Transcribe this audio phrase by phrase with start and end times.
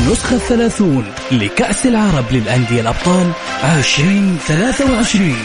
[0.00, 3.32] النسخة الثلاثون لكأس العرب للأندية الأبطال
[3.64, 5.36] 2023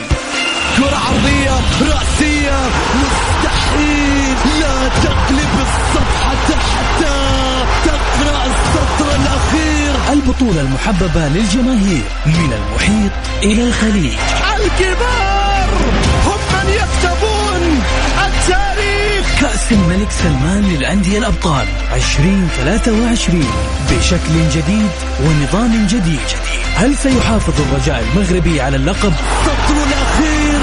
[0.78, 2.59] كرة عرضية رأسية
[2.95, 4.35] مستحيل.
[4.59, 7.15] لا تقلب الصفحة حتى
[7.85, 10.13] تقرأ السطر الأخير.
[10.13, 13.11] البطولة المحببة للجماهير من المحيط
[13.43, 14.17] إلى الخليج.
[14.55, 15.34] الكبار.
[19.46, 23.44] كأس الملك سلمان للأندية الأبطال 2023
[23.91, 24.89] بشكل جديد
[25.23, 26.27] ونظام جديد.
[26.76, 30.59] هل سيحافظ الرجاء المغربي على اللقب؟ السطر الأخير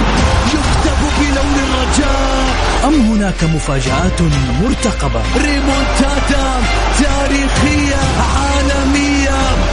[0.47, 2.45] يكتب بلون الرجاء.
[2.85, 4.23] أم هناك مفاجآت
[4.63, 6.63] مرتقبة؟ ريمونتادا
[6.99, 7.97] تاريخية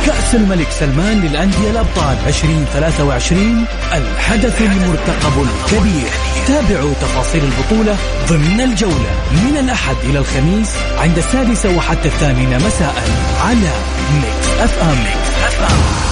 [0.05, 6.09] كأس الملك سلمان للأندية الأبطال 2023 الحدث المرتقب الكبير
[6.47, 7.97] تابعوا تفاصيل البطولة
[8.29, 12.95] ضمن الجولة من الأحد إلى الخميس عند السادسة وحتى الثامنة مساء
[13.45, 13.71] على
[14.13, 16.08] Mix FM, Mix FM.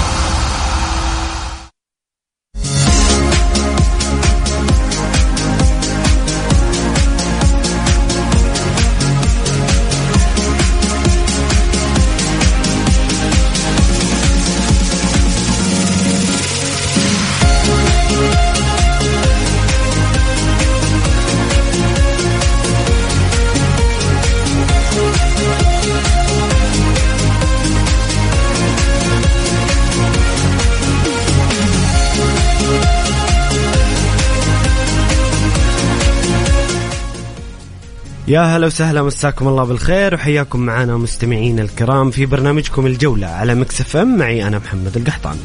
[38.27, 43.95] يا هلا وسهلا مساكم الله بالخير وحياكم معنا مستمعين الكرام في برنامجكم الجولة على مكسف
[43.95, 45.37] ام معي أنا محمد القحطان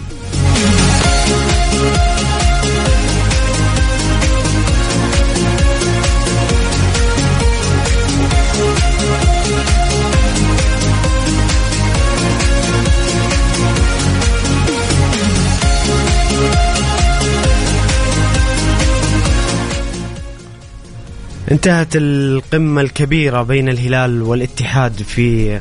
[21.52, 25.60] انتهت القمة الكبيرة بين الهلال والاتحاد في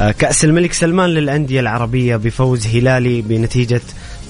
[0.00, 3.80] آه، كأس الملك سلمان للأندية العربية بفوز هلالي بنتيجة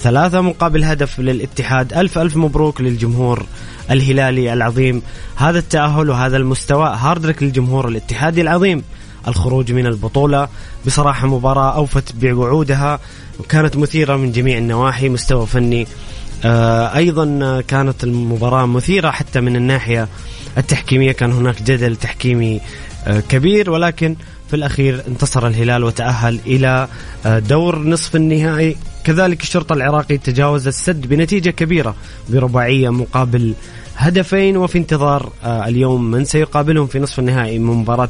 [0.00, 1.92] ثلاثة مقابل هدف للاتحاد.
[1.92, 3.46] ألف ألف مبروك للجمهور
[3.90, 5.02] الهلالي العظيم.
[5.36, 8.82] هذا التأهل وهذا المستوى هاردرك للجمهور الاتحادي العظيم.
[9.28, 10.48] الخروج من البطولة
[10.86, 12.98] بصراحة مباراة أوفت بوعودها
[13.40, 15.08] وكانت مثيرة من جميع النواحي.
[15.08, 15.86] مستوى فني
[16.44, 20.08] آه، أيضا كانت المباراة مثيرة حتى من الناحية
[20.58, 22.60] التحكيمية كان هناك جدل تحكيمي
[23.06, 24.16] آه، كبير ولكن
[24.48, 26.88] في الأخير انتصر الهلال وتأهل إلى
[27.26, 28.76] آه، دور نصف النهائي.
[29.04, 31.94] كذلك الشرطة العراقي تجاوز السد بنتيجة كبيرة
[32.28, 33.54] برباعية مقابل
[33.96, 38.08] هدفين وفي انتظار آه، اليوم من سيقابلهم في نصف النهائي من مباراة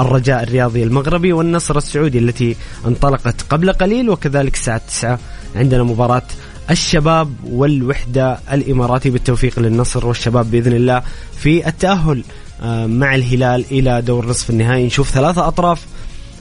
[0.00, 2.56] الرجاء الرياضي المغربي والنصر السعودي التي
[2.86, 5.18] انطلقت قبل قليل وكذلك الساعة 9
[5.56, 6.22] عندنا مباراة
[6.70, 11.02] الشباب والوحدة الإماراتي بالتوفيق للنصر والشباب بإذن الله
[11.38, 12.24] في التأهل
[12.62, 14.86] آه، مع الهلال إلى دور نصف النهائي.
[14.86, 15.86] نشوف ثلاثة أطراف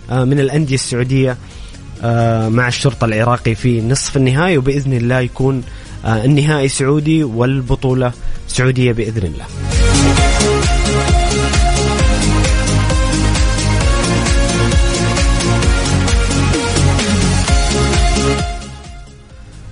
[0.10, 1.38] آه، من الأندية السعودية
[2.04, 5.64] آه، مع الشرطة العراقي في نصف النهائي وبإذن الله يكون
[6.06, 8.12] النهائي سعودي والبطولة
[8.48, 9.46] سعودية بإذن الله.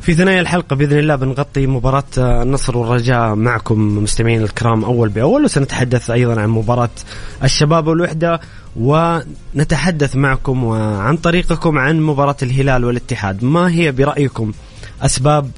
[0.05, 6.09] في ثنايا الحلقة بإذن الله بنغطي مباراة النصر والرجاء معكم مستمعين الكرام أول بأول وسنتحدث
[6.09, 6.89] أيضا عن مباراة
[7.43, 8.39] الشباب والوحدة
[8.75, 13.43] ونتحدث معكم وعن طريقكم عن مباراة الهلال والاتحاد.
[13.43, 14.51] ما هي برأيكم
[15.01, 15.51] أسباب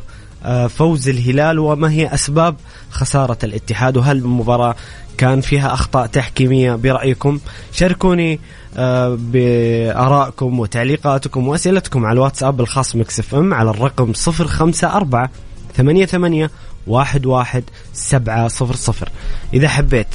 [0.44, 2.56] آه، فوز الهلال وما هي أسباب
[2.90, 4.76] خسارة الاتحاد وهل المباراة
[5.18, 7.40] كان فيها أخطاء تحكيمية برأيكم.
[7.72, 8.40] شاركوني
[8.78, 15.30] آه، بآرائكم وتعليقاتكم وأسئلتكم على الواتساب الخاص مكسف إم على الرقم 054
[15.76, 16.52] ثمانية ثمانية
[16.88, 17.64] واحد واحد
[17.94, 19.10] سبعة صفر صفر.
[19.54, 20.08] إذا حبيت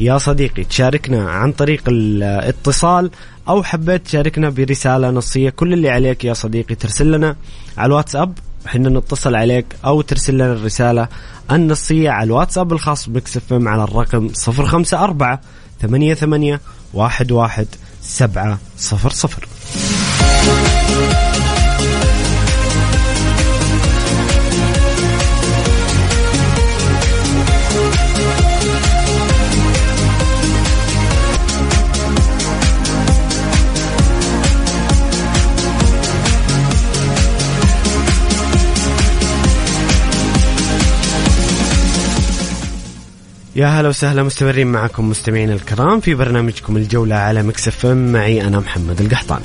[0.00, 3.10] يا صديقي تشاركنا عن طريق الاتصال
[3.48, 7.36] أو حبيت تشاركنا برسالة نصية كل اللي عليك يا صديقي ترسل لنا
[7.78, 8.38] على الواتساب.
[8.66, 11.08] إحنا نتصل عليك أو ترسل لنا الرسالة
[11.50, 15.38] النصية على الواتساب الخاص بمكس إف إم على الرقم 054
[15.82, 16.58] 88
[16.94, 17.66] 11
[18.02, 18.58] 700
[43.56, 49.00] يا هلا وسهلا مستمرين معكم مستمعين الكرام في برنامجكم الجولة على مكسف معي أنا محمد
[49.00, 49.40] القحطان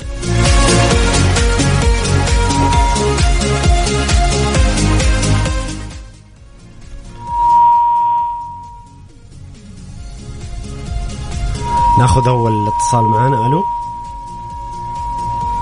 [11.98, 13.62] ناخذ أول اتصال معنا ألو؟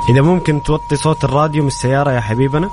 [0.08, 2.70] إذا ممكن توطي صوت الراديو من السيارة يا حبيبنا.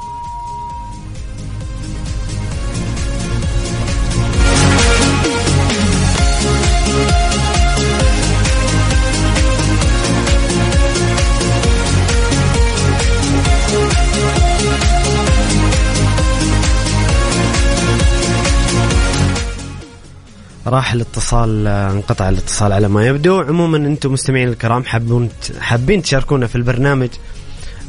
[20.68, 23.42] راح الاتصال انقطع الاتصال على ما يبدو.
[23.42, 25.30] عموما أنتم مستمعين الكرام حابون
[25.60, 27.10] حابين تشاركونا في البرنامج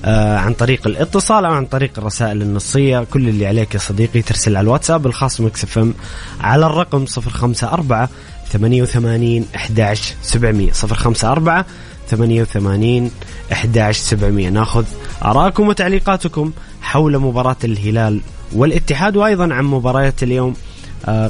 [0.04, 3.04] آه عن طريق الاتصال أو عن طريق الرسائل النصية.
[3.04, 5.94] كل اللي عليك يا صديقي ترسل على الواتساب الخاص Mix FM
[6.40, 8.08] على الرقم 054
[8.52, 11.64] 88 11 700 054
[12.10, 13.10] 88
[13.52, 14.84] 11 700 ناخذ
[15.24, 16.52] ارائكم وتعليقاتكم
[16.82, 18.20] حول مباراه الهلال
[18.52, 20.48] والاتحاد وأيضا عن مباريات اليوم.
[20.50, 20.67] آه،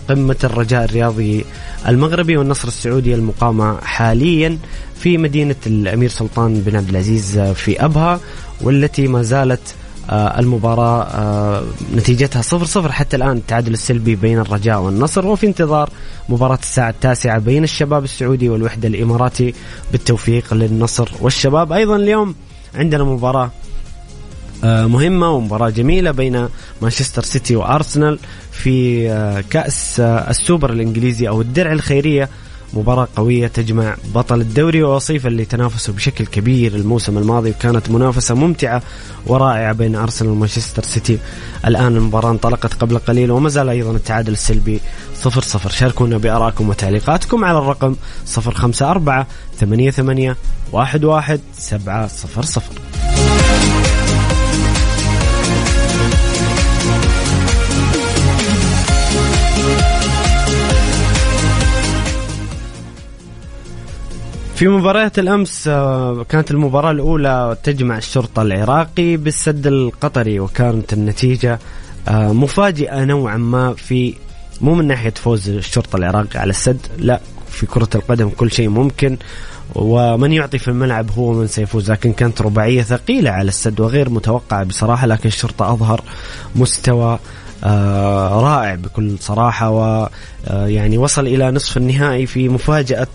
[0.09, 1.45] قمة الرجاء الرياضي
[1.89, 4.59] المغربي والنصر السعودي المقامة حاليا
[5.01, 8.21] في مدينة الأمير سلطان بن عبد العزيز في أبها
[8.61, 9.75] والتي ما زالت
[10.11, 11.65] آه، المباراة آه،
[11.97, 15.27] نتيجتها صفر صفر حتى الآن التعادل السلبي بين الرجاء والنصر.
[15.27, 15.91] وفي انتظار
[16.29, 19.55] مباراة الساعة التاسعة بين الشباب السعودي والوحدة الإماراتي
[19.93, 21.73] بالتوفيق للنصر والشباب.
[21.73, 22.35] أيضا اليوم
[22.75, 23.51] عندنا مباراة
[24.65, 26.49] مهمة ومباراة جميلة بين
[26.83, 28.19] مانشستر سيتي وأرسنال.
[28.63, 32.29] في آه، كأس آه، السوبر الإنجليزي أو الدرع الخيرية.
[32.73, 38.83] مباراة قوية تجمع بطل الدوري ووصيفة اللي تنافسوا بشكل كبير الموسم الماضي وكانت منافسة ممتعة
[39.27, 41.19] ورائعة بين أرسنال ومانشستر سيتي.
[41.67, 44.81] الآن المباراة انطلقت قبل قليل وما زال أيضا التعادل السلبي
[45.15, 47.97] 0 0 شاركونا بآرائكم وتعليقاتكم على الرقم
[48.37, 49.25] 054
[49.61, 50.35] 88
[50.75, 52.09] 11 700
[64.59, 71.59] في مباريات الأمس آه، كانت المباراة الأولى تجمع الشرطة العراقي بالسد القطري وكانت النتيجة
[72.09, 74.15] آه، مفاجئة نوعا ما في
[74.61, 77.21] مو من ناحية فوز الشرطة العراقي على السد لا
[77.51, 79.17] في كرة القدم كل شيء ممكن
[79.75, 84.65] ومن يعطي في الملعب هو من سيفوز لكن كانت رباعية ثقيلة على السد وغير متوقعة
[84.65, 86.01] بصراحة لكن الشرطة أظهر
[86.57, 87.19] مستوى
[87.65, 93.09] آه رائع بكل صراحة ويعني آه وصل إلى نصف النهائي في مفاجأة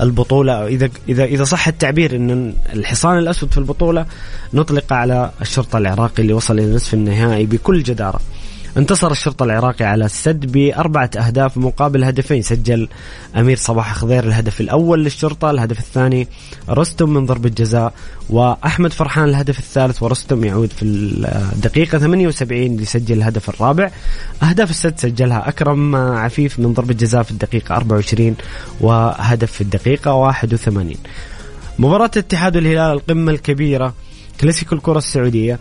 [0.00, 4.06] البطولة إذا إذا إذا صح التعبير إن الحصان الأسود في البطولة
[4.54, 8.20] نطلق على الشرطة العراقي اللي وصل إلى نصف النهائي بكل جدارة.
[8.76, 12.42] انتصر الشرطة العراقي على السد بأربعة أهداف مقابل هدفين.
[12.42, 12.88] سجل
[13.36, 16.28] أمير صباح خضير الهدف الأول للشرطة الهدف الثاني
[16.70, 17.92] رستم من ضربة جزاء
[18.30, 23.90] وأحمد فرحان الهدف الثالث ورستم يعود في الدقيقة 78 ليسجل الهدف الرابع.
[24.42, 28.36] أهداف السد سجلها أكرم عفيف من ضربة جزاء في الدقيقة 24
[28.80, 30.94] وهدف في الدقيقة 81
[31.78, 33.94] مباراة الاتحاد والهلال القمة الكبيرة
[34.40, 35.58] كلاسيكو الكرة السعودية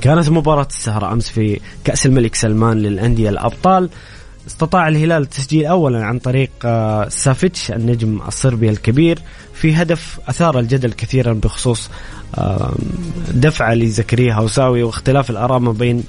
[0.00, 3.90] كانت مباراة السهرة أمس في كأس الملك سلمان للأندية الأبطال.
[4.46, 9.18] استطاع الهلال التسجيل أولا عن طريق آه، سافيتش النجم الصربي الكبير
[9.54, 11.90] في هدف أثار الجدل كثيرا بخصوص
[13.34, 16.04] دفعة لزكريا هوساوي واختلاف الآراء ما بين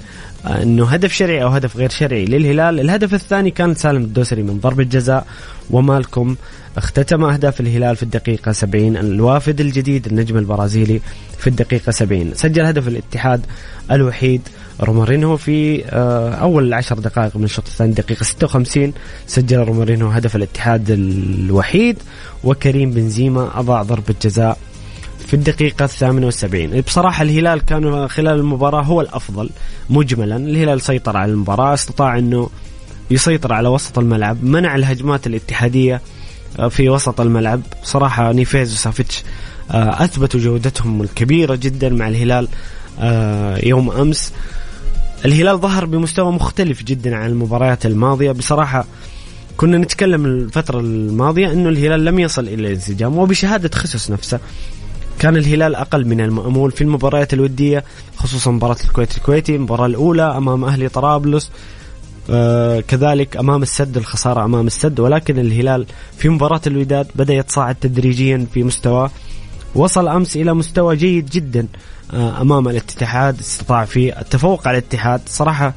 [0.46, 4.58] آه، إنه هدف شرعي أو هدف غير شرعي للهلال، الهدف الثاني كان سالم الدوسري من
[4.60, 5.26] ضربة جزاء
[5.70, 6.36] ومالكم
[6.76, 11.00] اختتم أهداف الهلال في الدقيقة 70 الوافد الجديد النجم البرازيلي
[11.38, 13.46] في الدقيقة 70 سجل هدف الاتحاد
[13.90, 14.40] الوحيد
[14.80, 18.92] رومارينو في آه، أول عشر دقائق من الشوط الثاني دقيقة 56
[19.26, 21.96] سجل رومارينو هدف الاتحاد الوحيد
[22.44, 24.58] وكريم بنزيما أضاع ضربة جزاء
[25.26, 26.80] في الدقيقة الثامنة والسبعين.
[26.80, 29.50] بصراحة الهلال كان خلال المباراة هو الأفضل
[29.90, 30.36] مجملا.
[30.36, 32.50] الهلال سيطر على المباراة استطاع أنه
[33.10, 36.00] يسيطر على وسط الملعب منع الهجمات الاتحادية
[36.58, 37.60] آه، في وسط الملعب.
[37.82, 39.22] صراحة نيفيز وسافيتش
[39.70, 42.48] آه، أثبتوا جودتهم الكبيرة جدا مع الهلال
[43.00, 44.32] آه، يوم أمس.
[45.24, 48.32] الهلال ظهر بمستوى مختلف جدا عن المباريات الماضية.
[48.32, 48.84] بصراحة
[49.56, 54.40] كنا نتكلم الفترة الماضية أنه الهلال لم يصل إلى الانسجام وبشهادة خيسوس نفسه
[55.18, 57.84] كان الهلال أقل من المأمول في المباريات الودية
[58.16, 61.50] خصوصا مباراة الكويت الكويتي المباراة الأولى أمام أهلي طرابلس
[62.30, 65.00] آه كذلك أمام السد الخسارة أمام السد.
[65.00, 65.86] ولكن الهلال
[66.18, 69.10] في مباراة الوداد بدأ يتصاعد تدريجيا في مستواه
[69.78, 71.66] وصل أمس إلى مستوى جيد جدا
[72.14, 75.20] آه أمام الاتحاد استطاع في التفوق على الاتحاد.
[75.26, 75.74] صراحة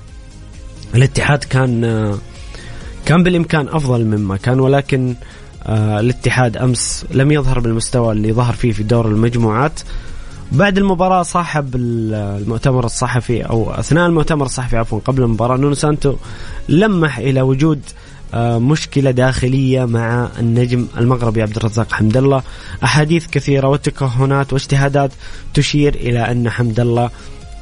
[0.96, 2.18] الاتحاد كان آه
[3.06, 5.16] كان بالإمكان أفضل مما كان ولكن
[5.64, 9.80] آه الاتحاد أمس لم يظهر بالمستوى اللي ظهر فيه في دور المجموعات.
[10.52, 16.16] بعد المباراة صاحب المؤتمر الصحفي أو أثناء المؤتمر الصحفي عفوا قبل المباراة نونو سانتو
[16.70, 17.82] لمح إلى وجود
[18.34, 22.44] مشكلة داخلية مع النجم المغربي عبد الرزاق حمد الله.
[22.84, 25.12] أحاديث كثيرة وتكهنات واجتهادات
[25.54, 27.10] تشير إلى أن حمد الله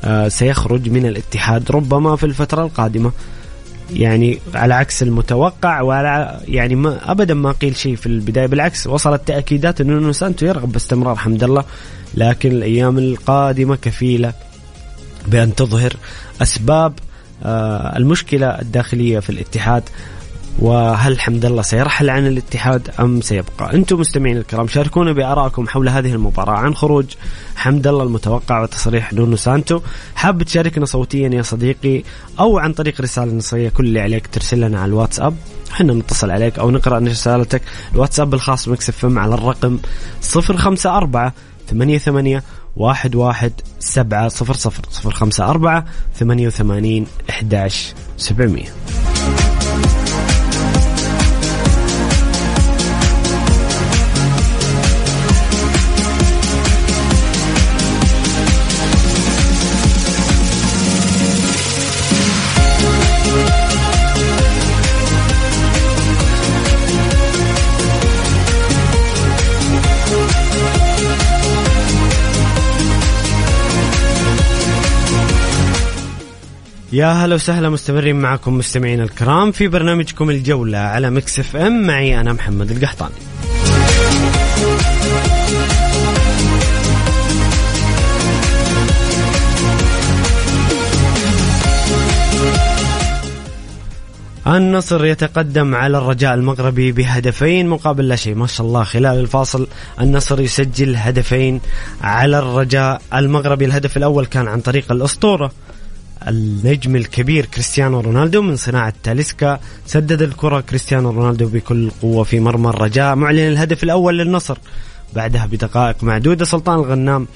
[0.03, 3.11] آه، سيخرج من الاتحاد ربما في الفترة القادمة.
[3.93, 8.45] يعني على عكس المتوقع وعلى يعني ما أبدا ما قيل شيء في البداية.
[8.45, 11.63] بالعكس وصلت تأكيدات إنه سانتو يرغب باستمرار حمد الله
[12.13, 14.33] لكن الأيام القادمة كفيلة
[15.27, 15.93] بأن تظهر
[16.41, 16.93] أسباب
[17.43, 19.83] آه، المشكلة الداخلية في الاتحاد.
[20.61, 26.13] وهل حمد الله سيرحل عن الاتحاد أم سيبقى؟ أنتم مستمعين الكرام شاركونا بآرائكم حول هذه
[26.13, 27.05] المباراة عن خروج
[27.55, 29.81] حمد الله المتوقع وتصريح نونو سانتو،
[30.15, 32.03] حاب تشاركنا صوتيا يا صديقي
[32.39, 35.35] أو عن طريق رسالة نصية كل اللي عليك ترسل لنا على الواتساب.
[35.71, 37.61] إحنا نتصل عليك أو نقرأ رسالتك.
[37.93, 39.79] الواتساب الخاص Mix FM على الرقم
[40.35, 41.31] 054
[41.67, 42.43] ثمانية ثمانية
[42.75, 45.85] واحد واحد سبعة صفر صفر صفر خمسة أربعة
[46.15, 48.69] ثمانية وثمانين إحداش سبعمية.
[76.91, 81.87] يا هلا وسهلا مستمرين معكم مستمعين الكرام في برنامجكم الجولة على Mix FM.
[81.87, 83.13] معي أنا محمد القحطاني.
[94.47, 98.35] النصر يتقدم على الرجاء المغربي بهدفين مقابل لا شيء.
[98.35, 99.67] ما شاء الله خلال الفاصل
[100.01, 101.61] النصر يسجل هدفين
[102.01, 103.65] على الرجاء المغربي.
[103.65, 105.51] الهدف الأول كان عن طريق الأسطورة.
[106.27, 109.59] النجم الكبير كريستيانو رونالدو من صناعة تاليسكا.
[109.85, 114.57] سدد الكرة كريستيانو رونالدو بكل قوة في مرمى الرجاء معلن الهدف الأول للنصر.
[115.15, 117.27] بعدها بدقائق معدودة سلطان الغنام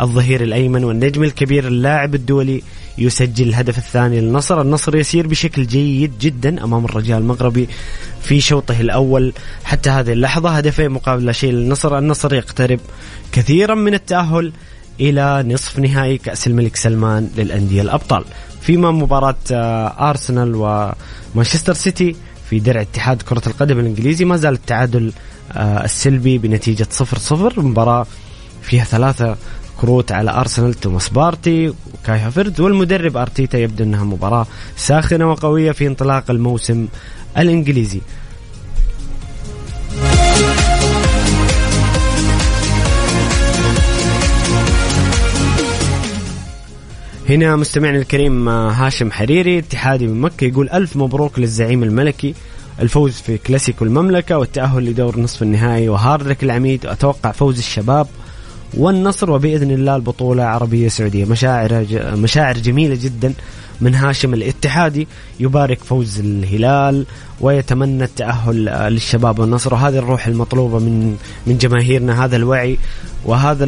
[0.00, 2.62] الظهير الأيمن والنجم الكبير اللاعب الدولي
[2.98, 4.60] يسجل الهدف الثاني للنصر.
[4.60, 7.68] النصر يسير بشكل جيد جدا أمام الرجاء المغربي
[8.22, 9.32] في شوطه الأول.
[9.64, 11.98] حتى هذه اللحظة هدفين مقابل لا شيء للنصر.
[11.98, 12.80] النصر يقترب
[13.32, 14.52] كثيرا من التأهل
[15.00, 18.24] إلى نصف نهائي كأس الملك سلمان للأندية الأبطال.
[18.60, 20.54] فيما مباراة آه، أرسنال
[21.34, 22.16] ومانشستر سيتي
[22.50, 24.24] في درع اتحاد كرة القدم الإنجليزي.
[24.24, 25.12] ما زال التعادل
[25.52, 27.60] آه، السلبي بنتيجة صفر صفر.
[27.60, 28.06] مباراة
[28.62, 29.36] فيها ثلاثة
[29.80, 35.86] كروت على أرسنال توماس بارتي وكاي هافرتز والمدرب أرتيتا يبدو أنها مباراة ساخنة وقوية في
[35.86, 36.86] انطلاق الموسم
[37.38, 38.00] الإنجليزي.
[47.28, 52.34] هنا مستمعنا الكريم آه، هاشم حريري اتحادي من مكة يقول ألف مبروك للزعيم الملكي
[52.80, 58.06] الفوز في كلاسيكو المملكة والتأهل لدور نصف النهائي وهارد العميد وأتوقع فوز الشباب
[58.74, 63.32] والنصر وبإذن الله البطولة عربية سعودية مشاعر مشاعر جميلة جدا
[63.80, 65.08] من هاشم الاتحادي
[65.40, 67.06] يبارك فوز الهلال
[67.40, 69.74] ويتمنى التأهل آه، للشباب والنصر.
[69.74, 71.16] وهذه الروح المطلوبة من
[71.46, 72.78] من جماهيرنا هذا الوعي
[73.24, 73.64] وهذا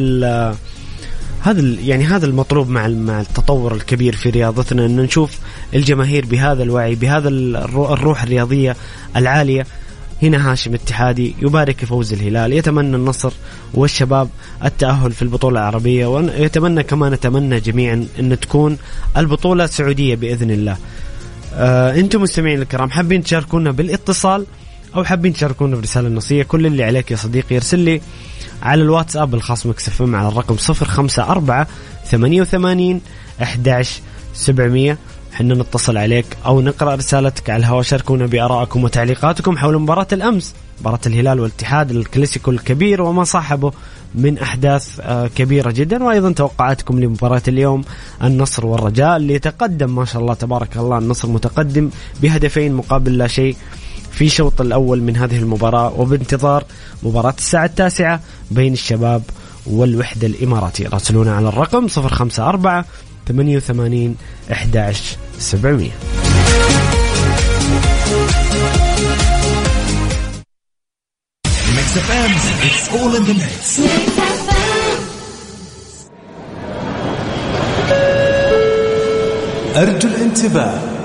[1.41, 5.39] هذا يعني هذا المطلوب مع مع التطور الكبير في رياضتنا إن نشوف
[5.73, 8.75] الجماهير بهذا الوعي بهذا الروح الرياضية
[9.15, 9.65] العالية.
[10.23, 13.31] هنا هاشم اتحادي يبارك فوز الهلال يتمنى النصر
[13.73, 14.29] والشباب
[14.65, 18.77] التأهل في البطولة العربية ويتمنى كما نتمنى جميعا أن تكون
[19.17, 20.77] البطولة سعودية بإذن الله.
[21.53, 24.45] آه أنتم مستمعين الكرام حابين تشاركونا بالإتصال
[24.95, 28.01] أو حابين تشاركونا برسالة نصية؟ كل اللي عليك يا صديقي يرسل لي
[28.63, 31.65] على الواتساب الخاص مكسف على الرقم 054
[32.05, 33.01] 88
[33.41, 34.01] 11
[34.33, 34.97] 700
[35.33, 40.99] حنا نتصل عليك أو نقرأ رسالتك على الهواء شاركونا بآرائكم وتعليقاتكم حول مباراة الأمس مباراة
[41.05, 43.71] الهلال والاتحاد الكلاسيكو الكبير وما صاحبه
[44.15, 46.03] من أحداث آه، كبيرة جدا.
[46.03, 47.83] وأيضا توقعاتكم لمباراة اليوم
[48.23, 51.89] النصر والرجاء اللي يتقدم ما شاء الله تبارك الله النصر متقدم
[52.21, 53.55] بهدفين مقابل لا شيء.
[54.11, 56.63] في الشوط الأول من هذه المباراة وبانتظار
[57.03, 58.19] مباراة الساعة التاسعة
[58.51, 59.23] بين الشباب
[59.65, 60.87] والوحدة الإماراتية.
[60.87, 62.83] راسلونا على الرقم 054
[63.27, 64.15] 88
[64.51, 65.91] 11 700
[79.75, 80.98] أرجو الانتباه.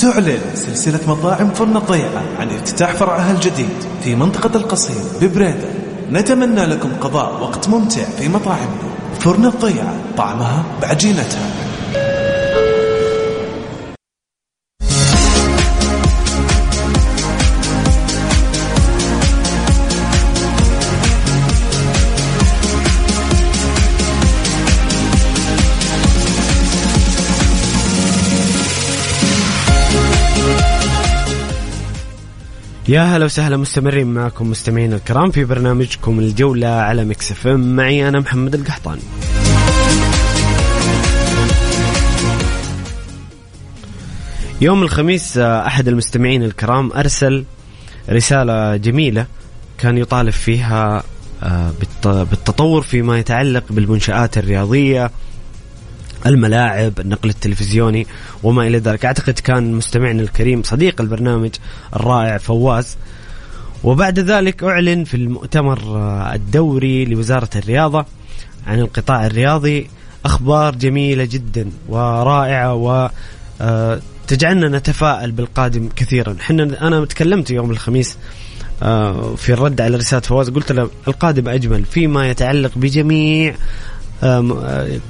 [0.00, 5.68] تعلن سلسلة مطاعم فرن الضيعة عن افتتاح فرعها الجديد في منطقة القصيم ببريدة.
[6.12, 8.90] نتمنى لكم قضاء وقت ممتع في مطاعمنا
[9.20, 11.69] فرن الضيعة طعمها بعجينتها.
[32.90, 38.54] يا هلا وسهلا مستمرين معكم مستمعين الكرام في برنامجكم الجولة على مكسف معي أنا محمد
[38.54, 39.00] القحطاني.
[44.60, 47.44] يوم الخميس أحد المستمعين الكرام أرسل
[48.10, 49.26] رسالة جميلة
[49.78, 51.02] كان يطالب فيها
[51.42, 51.72] آه،
[52.04, 55.10] بالتطور فيما يتعلق بالمنشآت الرياضية
[56.26, 58.06] الملاعب النقل التلفزيوني
[58.42, 59.04] وما إلى ذلك.
[59.04, 61.50] أعتقد كان مستمعنا الكريم صديق البرنامج
[61.96, 62.96] الرائع فواز.
[63.84, 65.78] وبعد ذلك أعلن في المؤتمر
[66.34, 68.06] الدوري لوزارة الرياضة
[68.66, 69.86] عن القطاع الرياضي
[70.24, 73.10] أخبار جميلة جدا ورائعة و
[73.60, 76.36] آه، تجعلنا نتفائل بالقادم كثيرا.
[76.40, 78.16] إحنا أنا تكلمت يوم الخميس
[78.82, 83.54] آه، في الرد على رسالة فواز قلت له القادم أجمل فيما يتعلق بجميع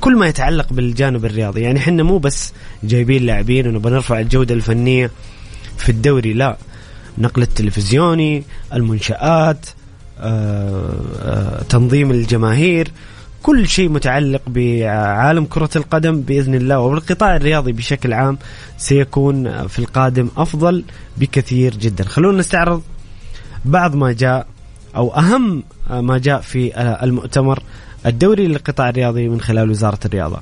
[0.00, 1.61] كل ما يتعلق بالجانب الرياضي.
[1.61, 2.52] يعني إحنا مو بس
[2.85, 5.11] جايبين لاعبين ونبغى نرفع الجودة الفنية
[5.76, 6.57] في الدوري لا.
[7.19, 8.43] نقل التلفزيوني
[8.75, 9.67] المنشآت
[11.69, 12.88] تنظيم الجماهير
[13.43, 16.79] كل شيء متعلق بعالم كرة القدم بإذن الله.
[16.79, 18.38] وبالقطاع الرياضي بشكل عام
[18.79, 20.85] سيكون في القادم أفضل
[21.17, 22.05] بكثير جدا.
[22.05, 22.83] خلونا نستعرض
[23.64, 24.47] بعض ما جاء
[24.97, 27.62] أو أهم ما جاء في المؤتمر
[28.07, 30.40] الدوري للقطاع الرياضي من خلال وزارة الرياضة.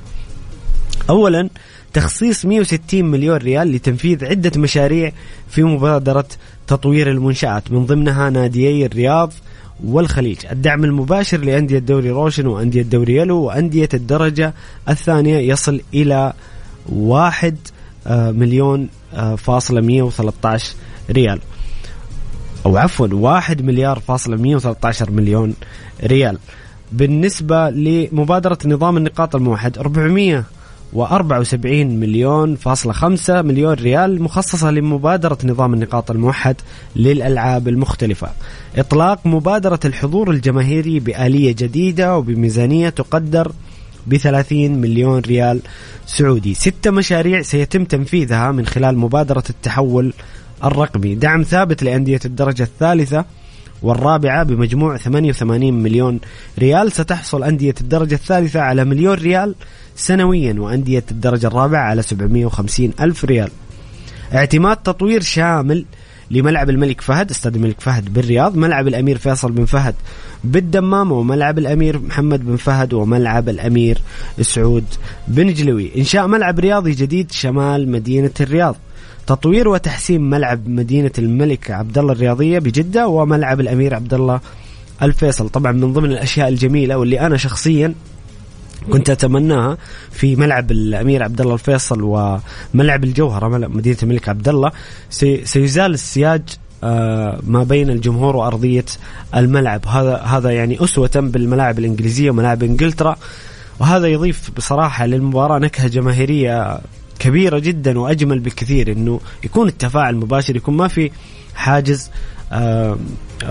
[1.11, 1.49] أولا
[1.93, 5.13] تخصيص 160 مليون ريال لتنفيذ عدة مشاريع
[5.49, 6.29] في مبادرة
[6.67, 9.33] تطوير المنشآت من ضمنها ناديي الرياض
[9.85, 10.39] والخليج.
[10.51, 14.55] الدعم المباشر لأندية دوري روشن وأندية دوري يلو وأندية الدرجة
[14.89, 16.33] الثانية يصل إلى
[16.89, 17.57] واحد
[18.07, 20.75] آه، مليون آه، فاصلة 113
[21.11, 21.41] ريال.
[22.67, 25.55] أو عفوا واحد مليار فاصلة 113 مليون
[26.05, 26.39] ريال.
[26.93, 30.45] بالنسبة لمبادرة نظام النقاط الموحد 400
[30.95, 36.57] و74 مليون فاصلة خمسة مليون ريال مخصصة لمبادرة نظام النقاط الموحد
[36.97, 38.29] للألعاب المختلفة.
[38.77, 43.53] إطلاق مبادرة الحضور الجماهيري بآلية جديدة وبميزانية تقدر
[44.07, 45.61] ب 30 مليون ريال
[46.07, 46.55] سعودي.
[46.55, 50.13] ستة مشاريع سيتم تنفيذها من خلال مبادرة التحول
[50.65, 51.15] الرقمي.
[51.15, 53.25] دعم ثابت لأندية الدرجة الثالثة
[53.83, 56.21] والرابعة بمجموع 88 مليون
[56.59, 56.93] ريال.
[56.93, 59.55] ستحصل أندية الدرجة الثالثة على مليون ريال
[59.97, 63.51] سنويا وأندية الدرجة الرابعة على 750 ألف ريال.
[64.35, 65.85] اعتماد تطوير شامل
[66.31, 69.95] لملعب الملك فهد استاد الملك فهد بالرياض ملعب الأمير فيصل بن فهد
[70.45, 73.99] بالدمام وملعب الأمير محمد بن فهد وملعب الأمير
[74.41, 74.85] سعود
[75.29, 75.91] بن جلوي.
[75.97, 78.77] إنشاء ملعب رياضي جديد شمال مدينة الرياض.
[79.29, 84.41] تطوير وتحسين ملعب مدينة الملك عبد الله الرياضية بجدة وملعب الأمير عبد الله
[85.03, 85.49] الفيصل.
[85.49, 87.95] طبعا من ضمن الأشياء الجميلة واللي أنا شخصيا
[88.91, 89.79] كنت أتمناها
[90.11, 94.73] في ملعب الأمير عبد الله الفيصل وملعب الجوهرة مدينة الملك عبد الله
[95.45, 96.43] سيزال السياج
[96.85, 98.85] آه، ما بين الجمهور وأرضية
[99.37, 99.87] الملعب.
[99.87, 103.17] هذا هذا يعني أسوة بالملاعب الإنجليزية وملاعب إنجلترا
[103.81, 106.81] وهذا يضيف بصراحة للمباراة نكهة جماهيرية
[107.19, 111.11] كبيرة جدا وأجمل بكثير أنه يكون التفاعل مباشر يكون ما في
[111.55, 112.11] حاجز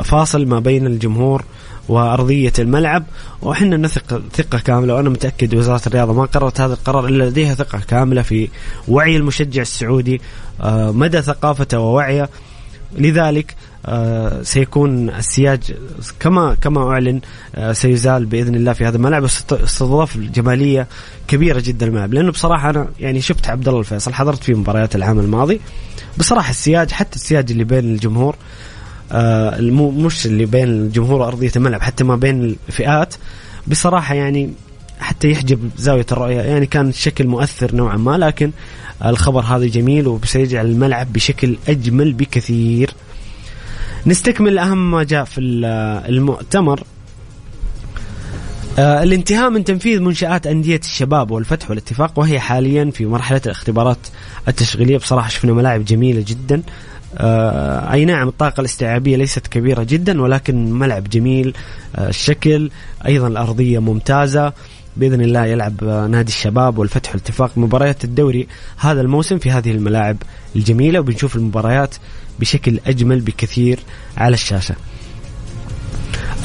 [0.04, 1.44] فاصل ما بين الجمهور
[1.90, 3.04] وأرضية الملعب.
[3.42, 7.80] وحنا نثق ثقة كاملة وأنا متأكد وزارة الرياضة ما قررت هذا القرار إلا لديها ثقة
[7.80, 8.50] كاملة في
[8.88, 10.22] وعي المشجع السعودي
[10.62, 12.30] آه، مدى ثقافته ووعيه.
[12.98, 13.56] لذلك
[14.44, 15.74] سيكون السياج
[16.20, 17.22] كما كما أعلن
[17.56, 19.24] آه، سيزال بإذن الله في هذا الملعب.
[19.52, 20.88] استضاف جمالية
[21.28, 22.14] كبيرة جدا الملعب.
[22.14, 25.60] لأنه بصراحة أنا يعني شفت عبد الله الفيصل حضرت في مباريات العام الماضي.
[26.18, 28.36] بصراحة السياج حتى السياج اللي بين الجمهور
[29.12, 33.16] آه مش اللي بين الجمهور وارضيه الملعب حتى ما بين الفئات
[33.68, 34.54] بصراحة يعني
[35.00, 36.42] حتى يحجب زاوية الرؤية.
[36.42, 38.52] يعني كان الشكل مؤثر نوعا ما لكن
[39.06, 42.92] الخبر هذا جميل وسيجعل الملعب بشكل أجمل بكثير.
[44.06, 45.42] نستكمل أهم ما جاء في
[46.10, 46.84] المؤتمر.
[48.80, 53.98] آه الانتهاء من تنفيذ منشآت أندية الشباب والفتح والاتفاق وهي حاليا في مرحلة الاختبارات
[54.48, 54.98] التشغيلية.
[54.98, 56.62] بصراحة شفنا ملاعب جميلة جدا.
[57.18, 61.54] آه أي نعم الطاقة الاستيعابية ليست كبيرة جدا ولكن ملعب جميل.
[61.96, 62.72] آه الشكل
[63.06, 64.54] أيضا الأرضية ممتازة.
[65.00, 70.18] بإذن الله يلعب نادي الشباب والفتح والاتفاق مباريات الدوري هذا الموسم في هذه الملاعب
[70.56, 71.96] الجميلة وبنشوف المباريات
[72.40, 73.80] بشكل أجمل بكثير
[74.18, 74.76] على الشاشة.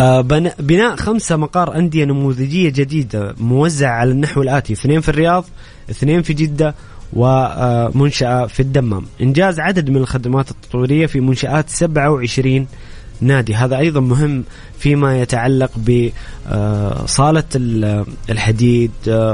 [0.00, 0.20] آه،
[0.58, 5.44] بناء خمسة مقار أندية نموذجية جديدة موزعة على النحو الآتي اثنين في الرياض
[5.90, 6.74] اثنين في جدة
[7.12, 12.66] ومنشأة في الدمام إنجاز عدد من الخدمات التطويرية في منشآت 27
[13.22, 13.54] نادي.
[13.54, 14.44] هذا أيضا مهم
[14.78, 17.44] فيما يتعلق بصالة
[18.30, 18.90] الحديد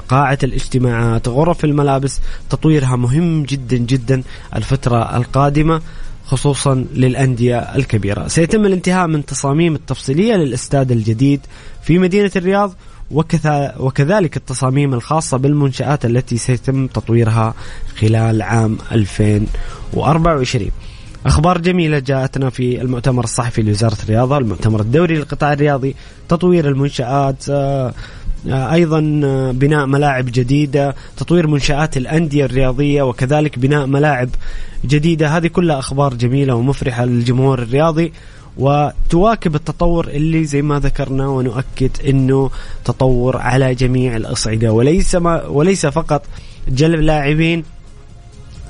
[0.09, 2.21] قاعة الاجتماعات غرف الملابس.
[2.51, 4.23] تطويرها مهم جدا جدا
[4.57, 5.81] الفترة القادمة
[6.25, 8.29] خصوصا للأندية الكبيرة.
[8.29, 11.41] سيتم الانتهاء من تصاميم التفصيلية للاستاد الجديد
[11.83, 12.75] في مدينة الرياض
[13.79, 17.55] وكذلك التصاميم الخاصة بالمنشآت التي سيتم تطويرها
[18.01, 20.71] خلال عام 2024
[21.27, 25.95] أخبار جميلة جاءتنا في المؤتمر الصحفي لوزارة الرياضة المؤتمر الدوري للقطاع الرياضي
[26.29, 27.93] تطوير المنشآت آه،
[28.49, 34.29] آه، أيضا آه، بناء ملاعب جديدة تطوير منشآت الأندية الرياضية وكذلك بناء ملاعب
[34.85, 35.29] جديدة.
[35.29, 38.13] هذه كلها أخبار جميلة ومفرحة للجمهور الرياضي
[38.57, 42.51] وتواكب التطور اللي زي ما ذكرنا ونؤكد إنه
[42.85, 44.73] تطور على جميع الأصعدة.
[44.73, 46.23] وليس ما وليس فقط
[46.69, 47.65] جلب لاعبين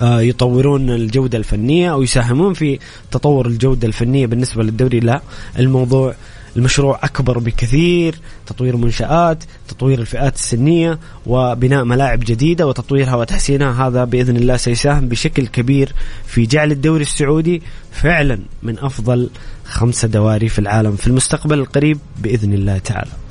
[0.02, 2.78] يطورون الجودة الفنية أو يساهمون في
[3.10, 5.00] تطور الجودة الفنية بالنسبة للدوري.
[5.00, 5.22] لا
[5.58, 6.14] الموضوع
[6.56, 8.14] المشروع أكبر بكثير.
[8.46, 13.88] تطوير منشآت تطوير الفئات السنية وبناء ملاعب جديدة وتطويرها وتحسينها.
[13.88, 15.92] هذا بإذن الله سيساهم بشكل كبير
[16.26, 19.30] في جعل الدوري السعودي فعلا من أفضل
[19.64, 23.27] خمسة دواري في العالم في المستقبل القريب بإذن الله تعالى.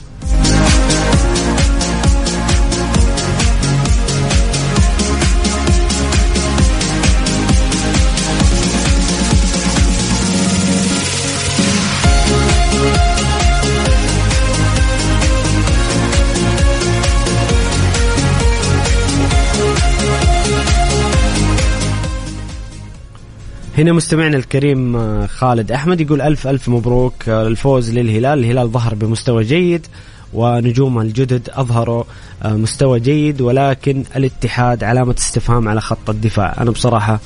[23.78, 28.96] هنا مستمعنا الكريم آه، خالد أحمد يقول ألف ألف مبروك آه، الفوز للهلال الهلال ظهر
[28.96, 29.88] بمستوى جيد
[30.34, 32.04] ونجومه الجدد أظهروا
[32.44, 36.56] آه، مستوى جيد ولكن الاتحاد علامة استفهام على خط الدفاع.
[36.62, 37.20] أنا بصراحة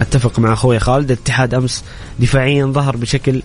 [0.00, 1.84] أتفق مع أخوي خالد الاتحاد أمس
[2.18, 3.42] دفاعيا ظهر بشكل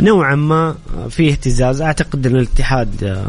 [0.00, 0.74] نوعا ما
[1.10, 1.82] فيه اهتزاز.
[1.82, 3.26] أعتقد أن الاتحاد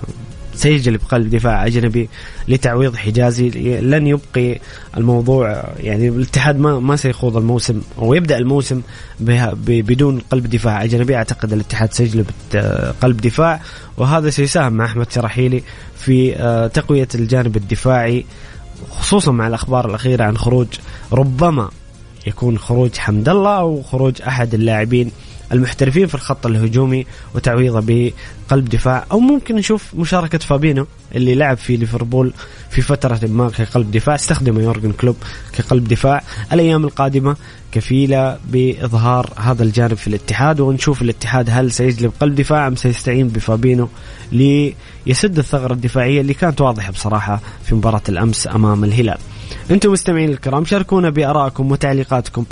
[0.55, 2.09] سيجلب قلب دفاع أجنبي
[2.47, 3.49] لتعويض حجازي.
[3.81, 4.59] لن يبقي
[4.97, 8.81] الموضوع يعني الاتحاد ما ما سيخوض الموسم أو يبدا الموسم
[9.67, 11.15] بدون قلب دفاع أجنبي.
[11.15, 12.29] أعتقد الاتحاد سيجلب
[13.01, 13.61] قلب دفاع
[13.97, 15.63] وهذا سيساهم مع أحمد شراحيلي
[15.97, 18.25] في آه، تقوية الجانب الدفاعي
[18.89, 20.67] خصوصا مع الأخبار الأخيرة عن خروج
[21.11, 21.69] ربما
[22.27, 25.11] يكون خروج حمد الله أو خروج أحد اللاعبين
[25.53, 31.77] المحترفين في الخط الهجومي وتعويضه بقلب دفاع أو ممكن نشوف مشاركة فابينو اللي لعب في
[31.77, 32.33] ليفربول
[32.69, 35.15] في فترة ما كقلب دفاع استخدمه يورجن كلوب
[35.53, 37.35] كقلب دفاع الأيام القادمة
[37.71, 43.89] كفيلة بإظهار هذا الجانب في الاتحاد ونشوف الاتحاد هل سيجلب قلب دفاع أم سيستعين بفابينو
[44.31, 49.17] ليسد الثغرة الدفاعية اللي كانت واضحة بصراحة في مباراة الأمس أمام الهلال.
[49.71, 52.45] أنتم مستمعين الكرام شاركونا بارائكم وتعليقاتكم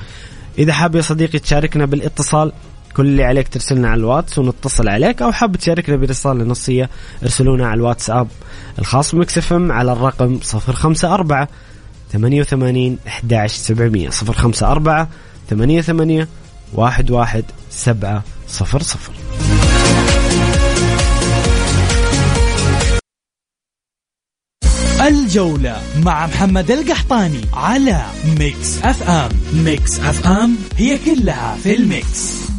[0.59, 2.51] إذا حاب يا صديقي تشاركنا بالإتصال
[2.91, 6.89] كل اللي عليك ترسلنا على الواتس ونتصل عليك أو حاب تشاركنا برسالة نصية
[7.23, 8.27] ارسلونا على الواتساب
[8.79, 11.47] الخاص ب Mix FM على الرقم 054
[12.11, 15.07] 88 11 700 054
[15.49, 16.27] 88
[16.77, 18.21] 11 700
[25.07, 28.05] الجولة مع محمد القحطاني على
[28.39, 29.29] Mix FM.
[29.53, 32.50] Mix FM هي كلها في ال mix.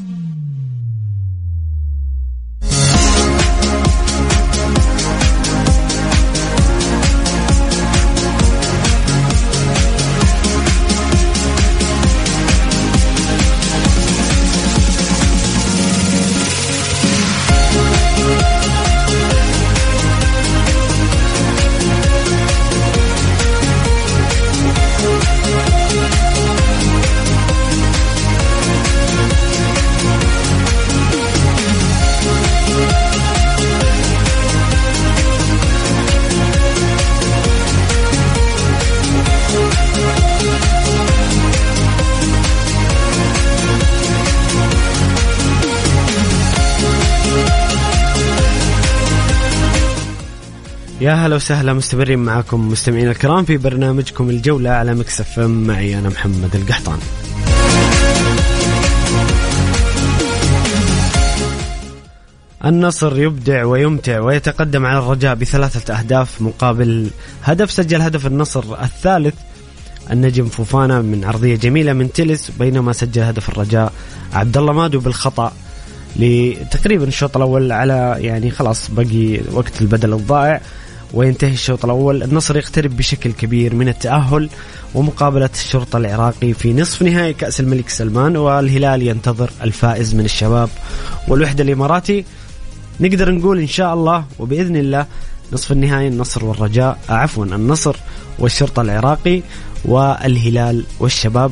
[51.02, 56.56] يا هلا وسهلا مستمرين معكم مستمعينا الكرام في برنامجكم الجولة على مكسف معي أنا محمد
[56.56, 56.98] القحطان.
[62.64, 67.10] النصر يبدع ويمتع ويتقدم على الرجاء بثلاثة أهداف مقابل
[67.42, 69.34] هدف سجل هدف النصر الثالث
[70.10, 73.92] النجم فوفانا من عرضية جميلة من تلس بينما سجل هدف الرجاء
[74.32, 75.52] عبد الله مادو بالخطأ
[76.16, 80.60] لتقريبا الشوط الأول على يعني خلاص بقي وقت البدل الضائع.
[81.14, 82.22] وينتهي الشوط الأول.
[82.22, 84.48] النصر يقترب بشكل كبير من التأهل
[84.94, 90.68] ومقابلة الشرطة العراقي في نصف نهائي كأس الملك سلمان والهلال ينتظر الفائز من الشباب
[91.28, 92.24] والوحدة الإماراتي.
[93.00, 95.06] نقدر نقول إن شاء الله وبإذن الله
[95.52, 97.96] نصف النهائي النصر والرجاء عفوا النصر
[98.38, 99.42] والشرطة العراقي
[99.84, 101.50] والهلال والشباب.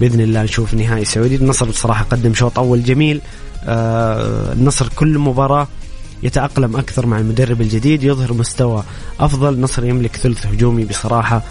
[0.00, 1.36] بإذن الله نشوف نهائي سعودي.
[1.36, 3.20] النصر بصراحة قدم شوط أول جميل
[3.64, 5.68] آه النصر كل مباراة
[6.22, 8.84] يتأقلم أكثر مع المدرب الجديد يظهر مستوى
[9.20, 9.60] أفضل.
[9.60, 11.42] نصر يملك ثلث هجومي بصراحة.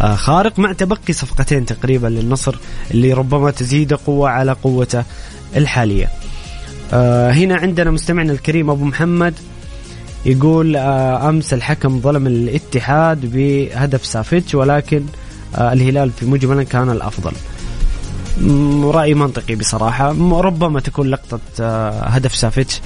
[0.00, 2.54] آه خارق مع تبقي صفقتين تقريبا للنصر
[2.90, 5.04] اللي ربما تزيد قوة على قوته
[5.56, 6.08] الحالية.
[6.92, 9.34] آه هنا عندنا مستمعنا الكريم أبو محمد
[10.26, 15.04] يقول آه أمس الحكم ظلم الاتحاد بهدف سافيتش ولكن
[15.58, 17.32] الهلال في مجملا كان الأفضل.
[18.84, 20.08] رأي منطقي بصراحة.
[20.40, 21.40] ربما تكون لقطة
[21.90, 22.80] هدف سافيتش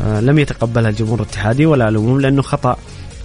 [0.00, 2.76] لم يتقبلها الجمهور الاتحادي ولا العموم لأنه خطأ.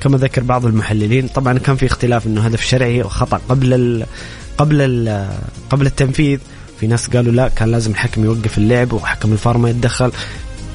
[0.02, 4.06] كما ذكر بعض المحللين طبعا كان في اختلاف إنه هدف شرعي وخطأ قبل ال
[4.58, 5.28] قبل ال
[5.70, 6.40] قبل التنفيذ.
[6.80, 10.12] في ناس قالوا لا كان لازم الحكم يوقف اللعب وحكم الفار ما يتدخل.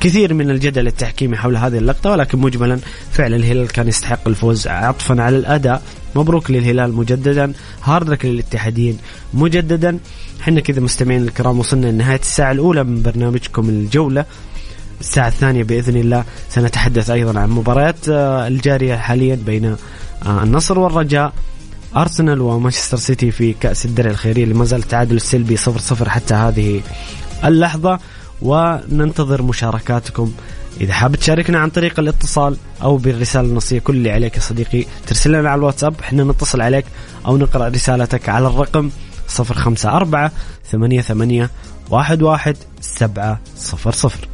[0.01, 2.79] كثير من الجدل التحكيمي حول هذه اللقطة ولكن مجملا
[3.13, 5.83] فعلا الهلال كان يستحق الفوز عطفا على الأداء.
[6.15, 7.53] مبروك للهلال مجددا
[7.83, 8.99] هارد لك للاتحادين
[9.35, 9.99] مجددا.
[10.41, 14.25] إحنا كذا مستمعين الكرام وصلنا لنهاية الساعة الأولى من برنامجكم الجولة.
[15.05, 19.77] الساعة الثانية بإذن الله سنتحدث أيضا عن مباريات آه، الجارية حاليا بين
[20.27, 21.33] آه، النصر والرجاء
[21.97, 24.45] أرسنال ومانشستر سيتي في كأس الدرع الخيرية.
[24.45, 26.81] اللي ما زال التعادل السلبي 0-0 حتى هذه
[27.45, 27.99] اللحظة.
[28.43, 30.33] وننتظر مشاركاتكم.
[30.81, 35.33] إذا حاب تشاركنا عن طريق الاتصال أو بالرسالة النصية كل اللي عليك يا صديقي ترسل
[35.33, 35.95] لنا على الواتساب.
[36.01, 36.85] إحنا نتصل عليك
[37.27, 38.91] أو نقرأ رسالتك على الرقم
[39.41, 40.31] 054
[40.71, 41.49] 88
[41.93, 44.34] 11 700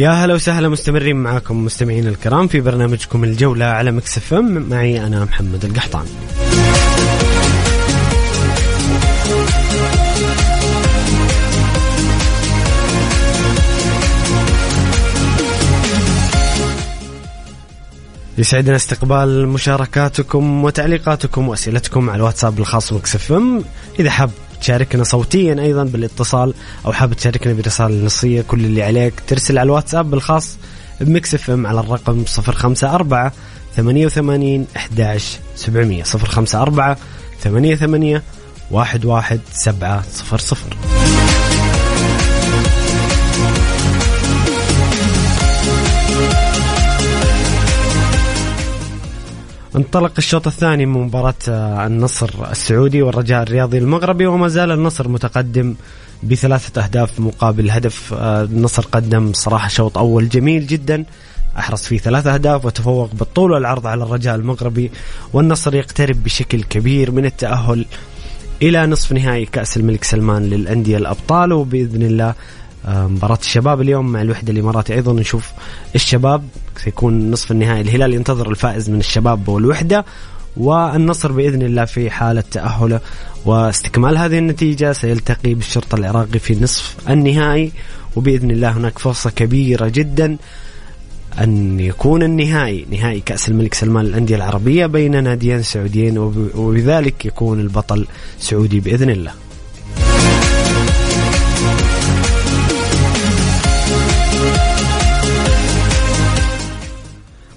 [0.00, 4.68] يا هلا وسهلا مستمرين معاكم مستمعين الكرام في برنامجكم الجولة على Mix FM.
[4.70, 6.06] معي أنا محمد القحطاني.
[18.38, 23.64] يسعدنا استقبال مشاركاتكم وتعليقاتكم وأسئلتكم على الواتساب الخاص ب Mix FM.
[24.00, 24.30] إذا حاب
[24.60, 26.54] تشاركنا صوتيا أيضا بالاتصال
[26.86, 29.14] أو حاب تشاركنا برسالة نصية كل اللي عليك.
[29.26, 30.56] ترسل على الواتساب الخاص
[31.00, 33.30] بمكس إف إم على الرقم 054
[33.76, 36.96] 88 11 700 054
[37.42, 38.22] 88
[38.72, 41.09] 11 700
[49.80, 55.74] انطلق الشوط الثاني من مباراة آه، النصر السعودي والرجاء الرياضي المغربي وما زال النصر متقدم
[56.22, 61.04] بثلاثة أهداف مقابل هدف آه، النصر قدم صراحة شوط أول جميل جدا
[61.58, 64.90] أحرز فيه ثلاثة أهداف وتفوق بالطول والعرض على الرجاء المغربي
[65.32, 67.86] والنصر يقترب بشكل كبير من التأهل
[68.62, 72.34] إلى نصف نهائي كأس الملك سلمان للأندية الأبطال وبإذن الله
[72.88, 74.94] مباراة الشباب اليوم مع الوحدة الإماراتي.
[74.94, 75.50] أيضا نشوف
[75.94, 76.42] الشباب
[76.76, 77.80] سيكون نصف النهائي.
[77.80, 80.04] الهلال ينتظر الفائز من الشباب والوحدة
[80.56, 83.00] والنصر بإذن الله في حالة تأهله
[83.44, 87.72] واستكمال هذه النتيجة سيلتقي بالشرطة العراقي في نصف النهائي
[88.16, 90.36] وبإذن الله هناك فرصة كبيرة جدا
[91.40, 96.18] أن يكون النهائي نهائي كأس الملك سلمان للأندية العربية بين ناديين سعوديين
[96.54, 98.06] وبذلك يكون البطل
[98.38, 99.32] سعودي بإذن الله.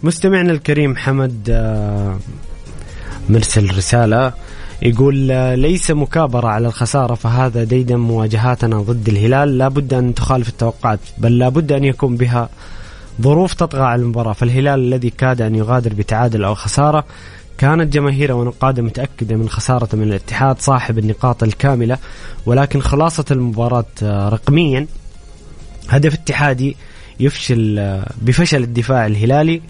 [0.03, 2.19] مستمعنا الكريم حمد آه،
[3.29, 4.33] مرسل رسالة
[4.81, 9.57] يقول آه، ليس مكابرة على الخسارة فهذا ديدا مواجهاتنا ضد الهلال.
[9.57, 12.49] لا بد أن تخالف التوقعات بل لا بد أن يكون بها
[13.21, 14.33] ظروف تطغى على المباراة.
[14.33, 17.05] فالهلال الذي كاد أن يغادر بتعادل أو خسارة
[17.57, 21.97] كانت جماهيره ونقاده متأكدة من خسارة من الاتحاد صاحب النقاط الكاملة.
[22.45, 24.87] ولكن خلاصة المباراة آه، رقميا
[25.89, 26.75] هدف اتحادي
[27.19, 29.61] يفشل بفشل الدفاع الهلالي.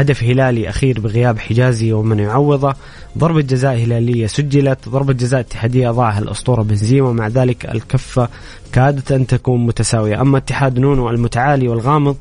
[0.00, 2.74] هدف هلالي أخير بغياب حجازي ومن يعوضه.
[3.18, 7.08] ضربة جزاء هلالية سجلت ضربة جزاء اتحادية أضاعها الأسطورة بنزيما.
[7.08, 8.28] ومع ذلك الكفة
[8.72, 10.20] كادت أن تكون متساوية.
[10.20, 12.16] أما اتحاد نونو المتعالي والغامض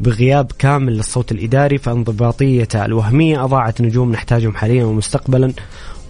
[0.00, 5.52] بغياب كامل للصوت الإداري فانضباطيته الوهمية أضاعت نجوم نحتاجهم حاليا ومستقبلا.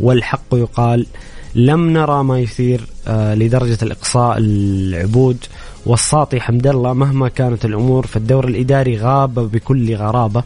[0.01, 1.07] والحق يقال
[1.55, 5.39] لم نرى ما يثير آه، لدرجة الإقصاء العبود.
[5.87, 10.43] والساطي حمد الله مهما كانت الأمور فالدور الإداري غاب بكل غرابة.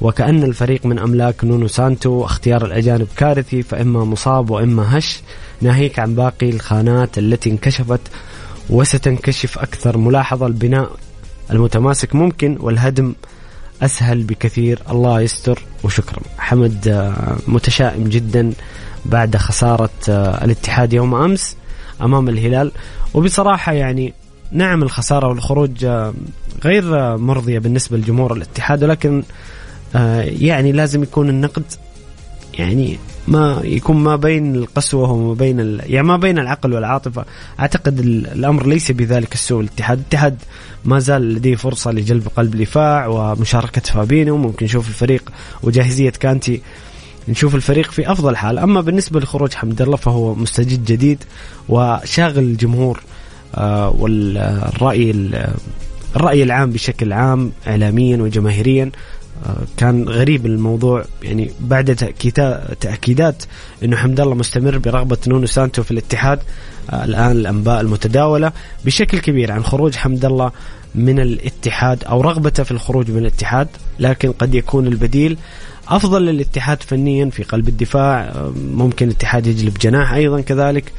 [0.00, 5.22] وكأن الفريق من أملاك نونو سانتو اختيار الأجانب كارثي فإما مصاب وإما هش.
[5.60, 8.00] ناهيك عن باقي الخانات التي انكشفت
[8.70, 9.98] وستنكشف أكثر.
[9.98, 10.90] ملاحظة البناء
[11.50, 13.14] المتماسك ممكن والهدم
[13.82, 14.82] أسهل بكثير.
[14.90, 16.20] الله يستر وشكرا.
[16.38, 18.52] حمد آه، متشائم جدا
[19.06, 21.56] بعد خسارة آه، الاتحاد يوم أمس
[22.02, 22.72] أمام الهلال.
[23.14, 24.14] وبصراحة يعني
[24.52, 26.14] نعم الخسارة والخروج آه،
[26.64, 29.22] غير مرضية بالنسبة لجمهور الاتحاد ولكن
[29.94, 31.64] يعني لازم يكون النقد
[32.58, 32.98] يعني
[33.28, 35.80] ما يكون ما بين القسوة وما بين ال...
[35.86, 37.24] يعني ما بين العقل والعاطفة.
[37.60, 39.98] أعتقد الأمر ليس بذلك السوء الاتحاد.
[39.98, 40.36] الاتحاد
[40.84, 46.62] ما زال لديه فرصة لجلب قلب دفاع ومشاركة فابينو ممكن نشوف الفريق وجاهزية كانتي
[47.28, 48.58] نشوف الفريق في أفضل حال.
[48.58, 51.24] أما بالنسبة لخروج حمد الله فهو مستجد جديد
[51.68, 53.00] وشاغل الجمهور
[53.54, 55.10] آه، والرأي
[56.16, 58.90] الرأي العام بشكل عام إعلاميا وجماهيريا.
[59.76, 61.04] كان غريب الموضوع.
[61.22, 61.96] يعني بعد
[62.80, 63.44] تأكيدات
[63.84, 66.38] إنه حمد الله مستمر برغبة نونو سانتو في الاتحاد
[66.90, 68.52] آه، الآن الأنباء المتداولة
[68.84, 70.52] بشكل كبير عن خروج حمد الله
[70.94, 75.38] من الاتحاد أو رغبته في الخروج من الاتحاد لكن قد يكون البديل
[75.88, 78.20] أفضل للاتحاد فنيا في قلب الدفاع.
[78.20, 80.92] آه، ممكن الاتحاد يجلب جناح أيضا كذلك.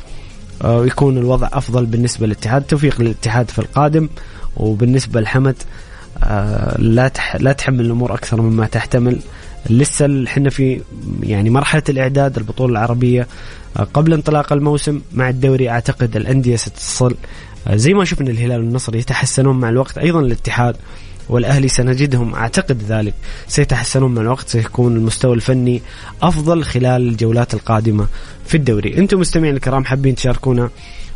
[0.63, 4.09] آه، ويكون الوضع أفضل بالنسبة للاتحاد توفيق للاتحاد في القادم.
[4.57, 5.55] وبالنسبة لحمد
[6.79, 9.19] لا تح لا تحمل الأمور أكثر مما تحتمل.
[9.69, 10.81] لسه إحنا في
[11.23, 13.27] يعني مرحلة الإعداد البطولة العربية
[13.77, 17.15] آه، قبل انطلاق الموسم مع الدوري أعتقد الأندية ستصل.
[17.67, 20.75] آه، زي ما شفنا الهلال والنصر يتحسنون مع الوقت أيضا الاتحاد
[21.29, 22.35] والأهلي سنجدهم.
[22.35, 23.13] أعتقد ذلك.
[23.47, 25.81] سيتحسنون مع الوقت سيكون المستوى الفني
[26.21, 28.07] أفضل خلال الجولات القادمة
[28.45, 28.97] في الدوري.
[28.97, 30.69] أنتم مستمعين الكرام حابين تشاركونا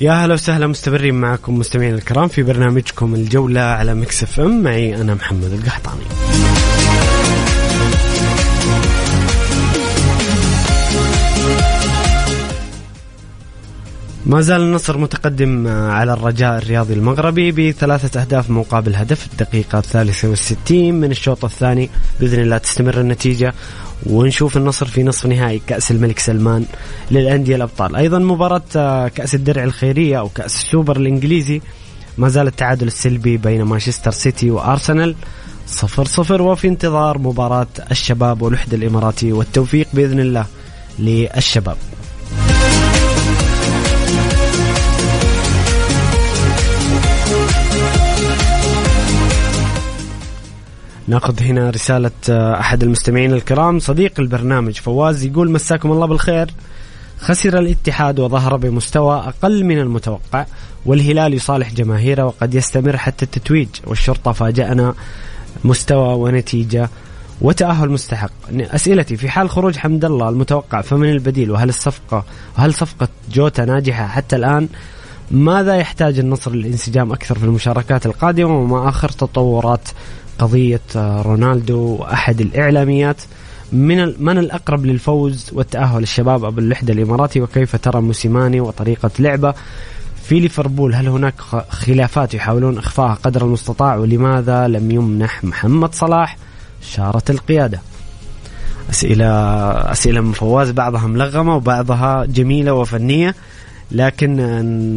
[0.00, 4.62] يا هلا وسهلا مستمرين معكم مستمعين الكرام في برنامجكم الجولة على Mix FM.
[4.62, 6.04] معي أنا محمد القحطاني.
[14.26, 21.00] ما زال النصر متقدم على الرجاء الرياضي المغربي بثلاثة أهداف مقابل هدف الدقيقة الثالثة والستين
[21.00, 21.90] من الشوط الثاني.
[22.20, 23.54] بإذن الله تستمر النتيجة
[24.06, 26.64] ونشوف النصر في نصف نهائي كأس الملك سلمان
[27.10, 27.96] للأندية الأبطال.
[27.96, 31.60] أيضا مباراة آه، كأس الدرع الخيرية أو كأس السوبر الإنجليزي
[32.18, 35.14] ما زال التعادل السلبي بين مانشستر سيتي وأرسنال.
[35.66, 40.46] صفر صفر وفي انتظار مباراة الشباب والوحدة الإماراتي والتوفيق بإذن الله
[40.98, 41.76] للشباب.
[51.08, 53.78] ناخذ هنا رسالة آه، أحد المستمعين الكرام.
[53.78, 56.50] صديق البرنامج فواز يقول مساكم الله بالخير.
[57.20, 60.46] خسر الاتحاد وظهر بمستوى أقل من المتوقع
[60.86, 64.94] والهلال يصالح جماهيره وقد يستمر حتى التتويج والشرطة فاجأنا
[65.64, 66.88] مستوى ونتيجة
[67.40, 68.32] وتأهل مستحق.
[68.50, 72.24] أسئلتي في حال خروج حمد الله المتوقع فمن البديل؟ وهل الصفقة
[72.58, 74.68] وهل صفقة جوتا ناجحة حتى الآن؟
[75.30, 79.88] ماذا يحتاج النصر للانسجام أكثر في المشاركات القادمة؟ وما آخر تطورات
[80.38, 83.16] قضية آه، رونالدو أحد الإعلاميات.
[83.72, 89.54] من من الأقرب للفوز والتأهل الشباب أبو اللحدة الإماراتي؟ وكيف ترى موسيماني وطريقة لعبه
[90.22, 96.36] في ليفربول؟ هل هناك خلافات يحاولون اخفائها قدر المستطاع؟ ولماذا لم يمنح محمد صلاح
[96.82, 97.80] شارة القيادة؟
[98.90, 99.26] أسئلة
[99.92, 103.34] أسئلة من فواز بعضها ملغمة وبعضها جميلة وفنية
[103.90, 104.36] لكن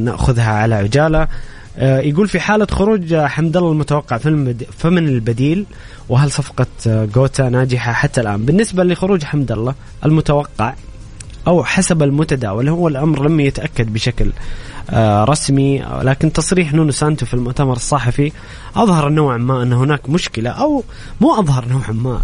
[0.05, 1.21] نأخذها على عجالة.
[1.21, 1.27] آه،
[1.77, 4.17] يقول في حالة خروج حمد الله المتوقع
[4.77, 5.65] فمن البديل
[6.09, 10.73] وهل صفقة جوتا ناجحة حتى الآن؟ بالنسبة لخروج حمد الله المتوقع
[11.47, 14.31] أو حسب المتداول هو الأمر لم يتأكد بشكل آه،
[15.23, 18.31] رسمي لكن تصريح نونو سانتو في المؤتمر الصحفي
[18.75, 20.83] أظهر نوعا ما أن هناك مشكلة أو
[21.21, 22.21] مو أظهر نوعا ما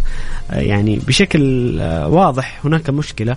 [0.51, 3.36] آه، يعني بشكل آه، واضح هناك مشكلة.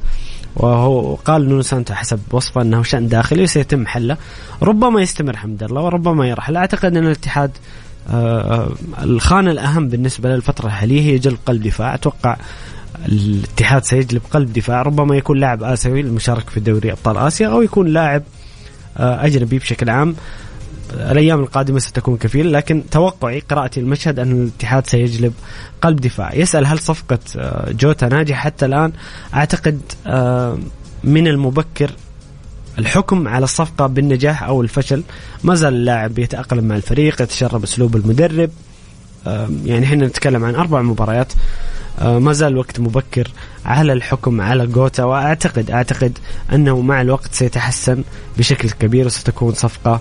[0.56, 4.16] وهو قال نونو سانتو حسب وصفه أنه شأن داخلي وسيتم حله.
[4.62, 7.50] ربما يستمر حمد الله وربما يرحل أعتقد أن الاتحاد
[9.02, 11.94] الخانة الأهم بالنسبة للفترة الحالية هي جلب قلب دفاع.
[11.94, 12.36] أتوقع
[13.08, 14.82] الاتحاد سيجلب قلب دفاع.
[14.82, 18.39] ربما يكون لاعب آسيوي المشارك في دوري أبطال آسيا أو يكون لاعب آه،
[18.96, 20.14] أجنبي بشكل عام.
[20.94, 25.32] الأيام القادمة ستكون كفيلة لكن توقعي قراءتي المشهد أن الاتحاد سيجلب
[25.82, 26.34] قلب دفاع.
[26.34, 28.92] يسأل هل صفقة آه، جوتا ناجحة؟ حتى الآن
[29.34, 30.58] أعتقد آه،
[31.04, 31.90] من المبكر
[32.78, 35.02] الحكم على الصفقة بالنجاح أو الفشل.
[35.44, 38.50] ما زال اللاعب يتأقلم مع الفريق يتشرب أسلوب المدرب.
[39.64, 41.32] يعني إحنا نتكلم عن أربع مباريات.
[42.00, 43.28] ما زال وقت مبكر
[43.64, 46.18] على الحكم على جوتا واعتقد أعتقد
[46.52, 48.04] أنه مع الوقت سيتحسن
[48.38, 50.00] بشكل كبير وستكون صفقة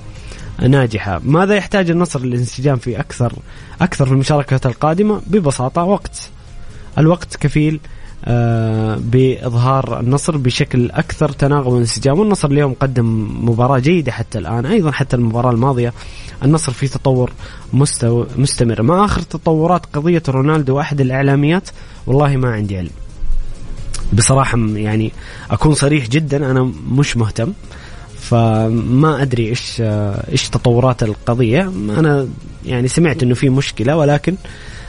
[0.68, 3.34] ناجحة، ماذا يحتاج النصر للانسجام في أكثر
[3.82, 6.30] أكثر في المشاركات القادمة؟ ببساطة وقت.
[6.98, 7.80] الوقت كفيل آه،
[8.98, 12.20] بإظهار النصر بشكل أكثر تناغم وانسجام.
[12.20, 15.94] والنصر اليوم قدم مباراة جيدة حتى الآن أيضا حتى المباراة الماضية.
[16.44, 17.32] النصر في تطور
[17.74, 18.82] مستو مستمر.
[18.82, 21.70] ما آخر تطورات قضية رونالدو وأحد الإعلاميات
[22.08, 22.90] والله ما عندي علم.
[24.14, 25.12] بصراحة يعني
[25.52, 27.54] أكون صريح جدا أنا مش مهتم.
[28.16, 29.76] فما أدري إيش
[30.32, 31.62] إيش تطورات القضية.
[31.98, 32.28] أنا
[32.66, 34.36] يعني سمعت إنه في مشكلة ولكن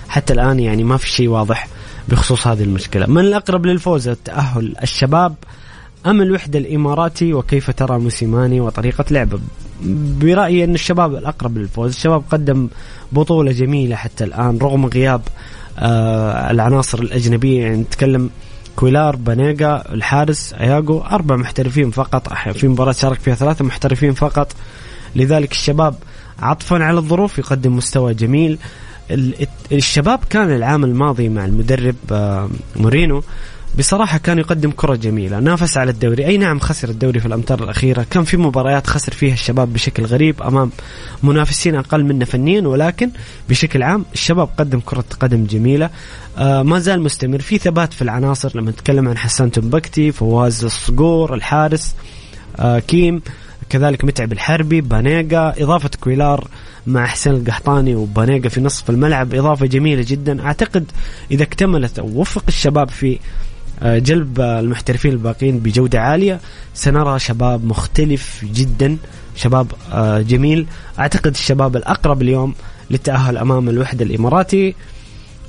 [0.09, 1.68] حتى الآن يعني ما في شيء واضح.
[2.09, 3.07] بخصوص هذه المشكلة.
[3.07, 5.34] من الأقرب للفوز التأهل الشباب
[6.07, 9.38] أم الوحدة الإماراتي وكيف ترى موسيماني وطريقة لعبه؟
[10.20, 12.68] برأيي أن الشباب الأقرب للفوز الشباب قدم
[13.12, 15.22] بطولة جميلة حتى الآن رغم غياب
[15.78, 18.30] آه العناصر الأجنبية يعني نتكلم
[18.76, 24.53] كويلار بانيجا الحارس اياجو أربع محترفين فقط في مباراة شارك فيها ثلاثة محترفين فقط.
[25.16, 25.94] لذلك الشباب
[26.38, 28.59] عطفا على الظروف يقدم مستوى جميل.
[29.72, 33.22] الشباب كان العام الماضي مع المدرب آه، مورينو
[33.78, 36.26] بصراحة كان يقدم كرة جميلة نافس على الدوري.
[36.26, 38.06] أي نعم خسر الدوري في الأمتار الأخيرة.
[38.11, 40.70] كان في مباريات خسر فيها الشباب بشكل غريب أمام
[41.22, 43.11] منافسين أقل منه فنيا ولكن
[43.48, 45.90] بشكل عام الشباب قدم كرة قدم جميلة.
[46.38, 47.38] آه ما زال مستمر.
[47.40, 51.94] في ثبات في العناصر لما نتكلم عن حسان تنبكتي فواز الصقور الحارس
[52.58, 53.22] آه كيم.
[53.71, 56.49] كذلك متعب الحربي بانيجا إضافة كويلار
[56.87, 60.43] مع حسين القحطاني وبانيجا في نصف الملعب إضافة جميلة جدا.
[60.45, 60.85] أعتقد
[61.31, 63.18] إذا اكتملت أو وفق الشباب في
[63.83, 66.41] آه، جلب المحترفين الباقيين بجودة عالية
[66.75, 68.97] سنرى شباب مختلف جدا
[69.37, 70.66] شباب آه، جميل.
[70.99, 72.55] أعتقد الشباب الأقرب اليوم
[72.91, 74.75] للتأهل أمام الوحدة الإماراتي.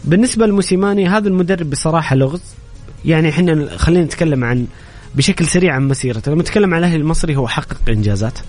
[0.05, 2.41] بالنسبة لموسيماني هذا المدرب بصراحة لغز.
[3.05, 4.67] يعني إحنا خلينا نتكلم عن
[5.15, 6.31] بشكل سريع عن مسيرته.
[6.31, 8.39] لما نتكلم عن الأهلي المصري هو حقق إنجازات.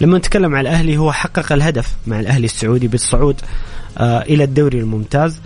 [0.00, 3.40] لما نتكلم عن الأهلي هو حقق الهدف مع الأهلي السعودي بالصعود
[3.98, 5.40] آه إلى الدوري الممتاز.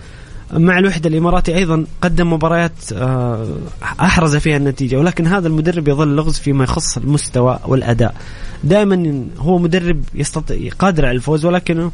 [0.53, 3.57] مع الوحدة الإماراتي أيضا قدم مباريات آه
[4.01, 4.95] أحرز فيها النتيجة.
[4.95, 8.15] ولكن هذا المدرب يظل لغز فيما يخص المستوى والأداء.
[8.63, 11.91] دائما هو مدرب يستطيع قادر على الفوز ولكنه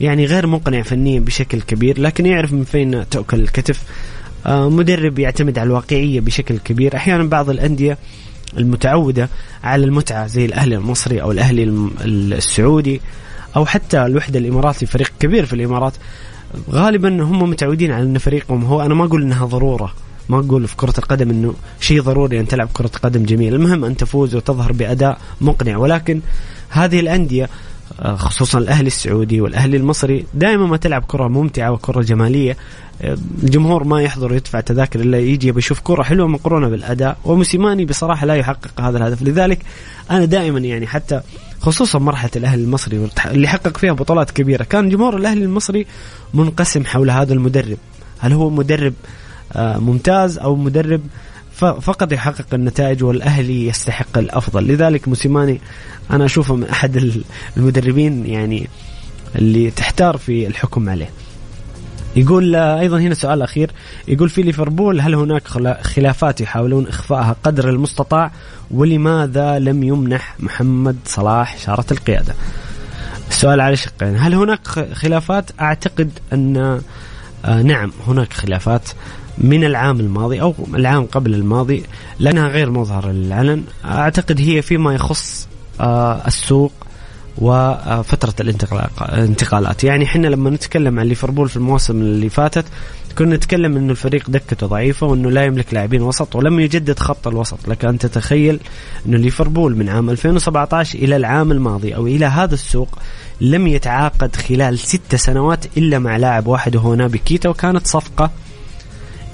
[0.00, 2.00] يعني غير مقنع فنيا بشكل كبير.
[2.00, 3.82] لكن يعرف من فين تؤكل الكتف.
[4.46, 6.96] مدرب يعتمد على الواقعية بشكل كبير.
[6.96, 7.98] أحيانا بعض الأندية
[8.58, 9.28] المتعودة
[9.64, 13.00] على المتعة زي الأهلي المصري أو الأهلي السعودي
[13.56, 14.86] أو حتى الوحدة الإماراتي.
[14.86, 15.92] فريق كبير في الإمارات.
[16.70, 19.92] غالبا هم متعودين على أن فريقهم هو أنا ما أقول أنها ضرورة.
[20.28, 23.96] ما أقول في كرة القدم أنه شيء ضروري أن تلعب كرة قدم جميل المهم أن
[23.96, 25.76] تفوز وتظهر بأداء مقنع.
[25.76, 26.20] ولكن
[26.68, 27.48] هذه الأندية آه،
[28.00, 32.56] خصوصا الأهلي السعودي والأهلي المصري دائما ما تلعب كرة ممتعة وكرة جمالية.
[33.02, 37.84] آه، الجمهور ما يحضر ويدفع تذاكر إلا يجي يبي يشوف كرة حلوة مقرونة بالأداء وموسيماني
[37.84, 39.22] بصراحة لا يحقق هذا الهدف.
[39.22, 39.58] لذلك
[40.10, 41.20] أنا دائما يعني حتى
[41.60, 45.86] خصوصا مرحلة الأهلي المصري اللي حقق فيها بطولات كبيرة كان جمهور الأهلي المصري
[46.34, 47.78] منقسم حول هذا المدرب.
[48.18, 48.94] هل هو مدرب
[49.52, 51.00] آه، ممتاز أو مدرب
[51.64, 54.66] فقط يحقق النتائج والأهلي يستحق الأفضل.
[54.66, 55.60] لذلك موسيماني
[56.10, 57.22] أنا أشوفه من أحد
[57.56, 58.68] المدربين يعني
[59.36, 61.10] اللي تحتار في الحكم عليه.
[62.16, 63.70] يقول آه، أيضا هنا سؤال أخير.
[64.08, 65.48] يقول في ليفربول هل هناك
[65.82, 68.32] خلافات يحاولون اخفائها قدر المستطاع؟
[68.70, 72.34] ولماذا لم يمنح محمد صلاح شاره القيادة؟
[73.28, 74.16] السؤال على شقين.
[74.16, 76.80] هل هناك خلافات؟ أعتقد أن
[77.44, 78.88] آه نعم هناك خلافات.
[79.38, 81.82] من العام الماضي أو العام قبل الماضي
[82.18, 83.64] لأنها غير مظهر للعلن.
[83.84, 85.48] أعتقد هي فيما يخص
[85.80, 86.72] آه السوق
[87.38, 92.64] وفترة الانتقالات يعني إحنا لما نتكلم عن ليفربول في المواسم اللي فاتت
[93.18, 97.68] كنا نتكلم إنه الفريق دكته ضعيفة وإنه لا يملك لاعبين وسط ولم يجدد خط الوسط.
[97.68, 98.60] لك أن تتخيل
[99.06, 102.98] إنه ليفربول من عام 2017 إلى العام الماضي أو إلى هذا السوق
[103.40, 108.30] لم يتعاقد خلال ست سنوات إلا مع لاعب واحد وهو نابي كيتا وكانت صفقة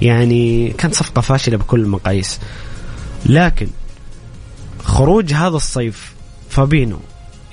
[0.02, 2.40] يعني كانت صفقة فاشلة بكل المقاييس.
[3.26, 3.68] لكن
[4.84, 6.14] خروج هذا الصيف
[6.50, 6.98] فابينو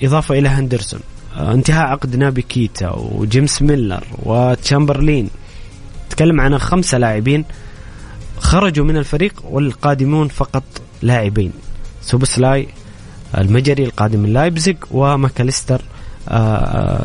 [0.02, 1.00] إضافة إلى هندرسون
[1.36, 5.30] آه، انتهاء عقد نابي كيتا وجيمس ميلنر وتشامبرلين
[6.10, 7.44] تكلم عن خمسة لاعبين
[8.38, 10.62] خرجوا من الفريق والقادمون فقط
[11.02, 11.52] لاعبين
[12.02, 12.68] سوبسلاي
[13.38, 15.82] المجري القادم من لايبزيغ وماكاليستر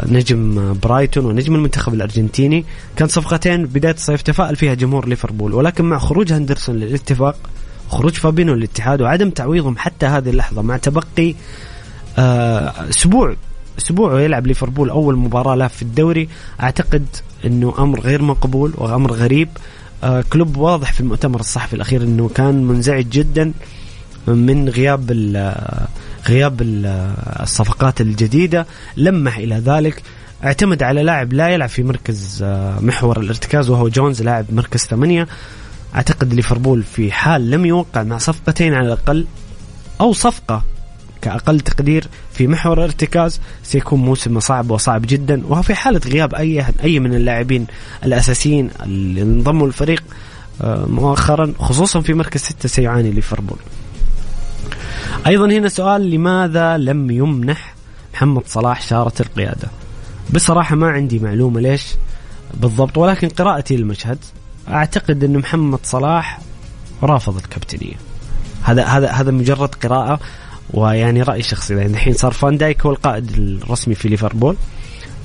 [0.07, 2.65] نجم برايتون ونجم المنتخب الأرجنتيني.
[2.95, 7.35] كان صفقتين بداية الصيف تفائل فيها جمهور ليفربول ولكن مع خروج هندرسون للاتفاق
[7.89, 11.35] خروج فابينو للاتحاد وعدم تعويضهم حتى هذه اللحظة مع تبقي
[12.17, 13.35] آه، أسبوع
[13.79, 16.29] أسبوع ويلعب ليفربول أول مباراة له في الدوري.
[16.61, 17.05] أعتقد
[17.45, 19.49] إنه أمر غير مقبول وأمر غريب.
[20.03, 23.53] آه، كلوب واضح في المؤتمر الصحفي الأخير إنه كان منزعج جدا
[24.27, 25.11] من غياب
[26.27, 26.61] غياب
[27.41, 28.65] الصفقات الجديدة.
[28.97, 30.03] لمح إلى ذلك.
[30.43, 35.27] اعتمد على لاعب لا يلعب في مركز آه، محور الارتكاز وهو جونز لاعب مركز ثمانية.
[35.95, 39.25] أعتقد ليفربول في حال لم يوقع مع صفقتين على الأقل
[40.01, 40.63] أو صفقة
[41.21, 45.41] كأقل تقدير في محور ارتكاز سيكون موسم صعب وصعب جدا.
[45.47, 47.67] وفي حالة غياب أي أي من اللاعبين
[48.05, 50.03] الأساسيين اللي انضموا للفريق
[50.61, 53.57] آه، مؤخرا خصوصا في مركز ستة سيعاني ليفربول.
[55.27, 57.75] أيضا هنا سؤال لماذا لم يمنح
[58.13, 59.67] محمد صلاح شارة القيادة؟
[60.33, 61.85] بصراحة ما عندي معلومة ليش
[62.53, 64.17] بالضبط ولكن قراءتي للمشهد
[64.67, 66.39] أعتقد أن محمد صلاح
[67.03, 67.95] رافض الكابتنية.
[68.63, 70.19] هذا هذا هذا مجرد قراءة
[70.73, 74.55] ويعني راي شخصي يعني الحين صار فان دايك هو القائد الرسمي في ليفربول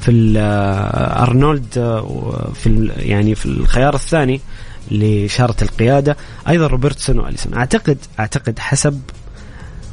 [0.00, 4.40] في آه، أرنولد آه، في يعني في الخيار الثاني
[4.90, 6.16] لشارة القيادة.
[6.48, 7.54] أيضا روبرتسون وأليسون.
[7.54, 9.00] أعتقد أعتقد حسب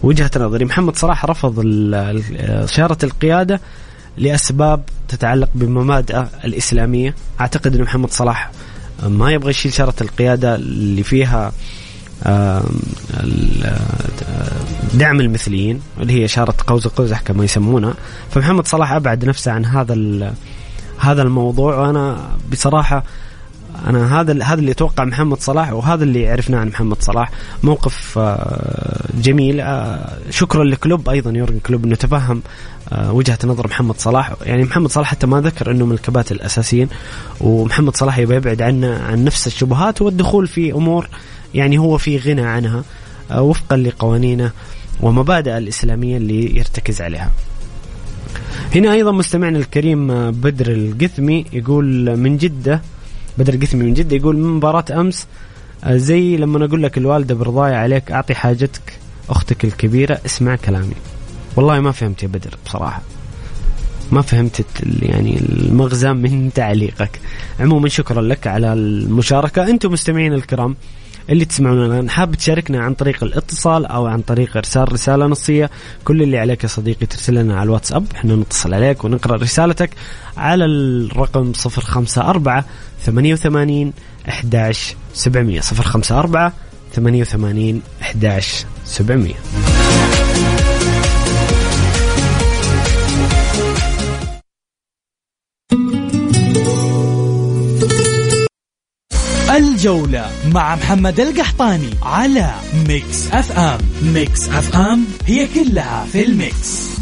[0.04, 0.66] وجهة نظري.
[0.66, 1.62] محمد صلاح رفض
[2.66, 3.62] شارة القيادة
[4.18, 7.16] لأسباب تتعلق بمبادئه الإسلامية.
[7.41, 8.51] أعتقد أن محمد صلاح
[9.04, 11.51] ما يبغى يشيل شارة القيادة اللي فيها
[14.93, 17.93] دعم المثليين اللي هي شارة قوس قزح كما يسمونها
[18.32, 20.34] فمحمد صلاح أبعد نفسه عن هذا
[20.99, 21.76] هذا الموضوع.
[21.76, 23.04] وأنا بصراحة
[23.88, 27.32] أنا هذا هذا اللي أتوقع محمد صلاح وهذا اللي عرفناه عن محمد صلاح.
[27.64, 29.62] موقف آه، جميل.
[29.62, 32.42] آه، شكرا لكلوب أيضا يورجن كلوب انه تفهم
[32.92, 34.34] آه، وجهة نظر محمد صلاح.
[34.42, 36.88] يعني محمد صلاح حتى ما ذكر إنه من الكباتن الأساسيين
[37.42, 41.10] ومحمد صلاح يبغى يبعد عن عن نفس الشبهات والدخول في أمور
[41.54, 42.84] يعني هو في غنى عنها
[43.32, 44.52] وفقا لقوانينه
[45.02, 47.32] ومبادئ الإسلامية اللي يرتكز عليها.
[48.76, 52.82] هنا أيضا مستمعنا الكريم بدر القثمي يقول من جدة
[53.38, 55.28] بدر القثمي من جدة يقول من مباراة أمس
[55.84, 60.96] آه، زي لما أقول لك الوالدة برضاية عليك أعطي حاجتك أختك الكبيرة اسمع كلامي.
[61.56, 63.02] والله ما فهمت يا بدر بصراحة.
[64.12, 64.66] ما فهمت
[65.02, 67.20] يعني المغزى من تعليقك.
[67.60, 69.70] عموما شكرا لك على المشاركة.
[69.70, 70.76] أنتم مستمعين الكرام
[71.30, 71.86] اللي تسمعونا.
[71.86, 75.70] الان حاب تشاركنا عن طريق الاتصال أو عن طريق إرسال رسالة نصية
[76.06, 78.06] كل اللي عليك يا صديقي ترسل لنا على الواتساب.
[78.16, 79.90] إحنا نتصل عليك ونقرأ رسالتك
[80.38, 82.64] على الرقم 054
[83.06, 83.94] 88
[84.30, 86.52] 11 700 054
[86.96, 89.34] 88 11 700
[99.58, 102.51] الجولة مع محمد القحطاني على
[102.88, 103.78] Mix FM.
[104.04, 106.94] Mix FM هي كلها في ال mix.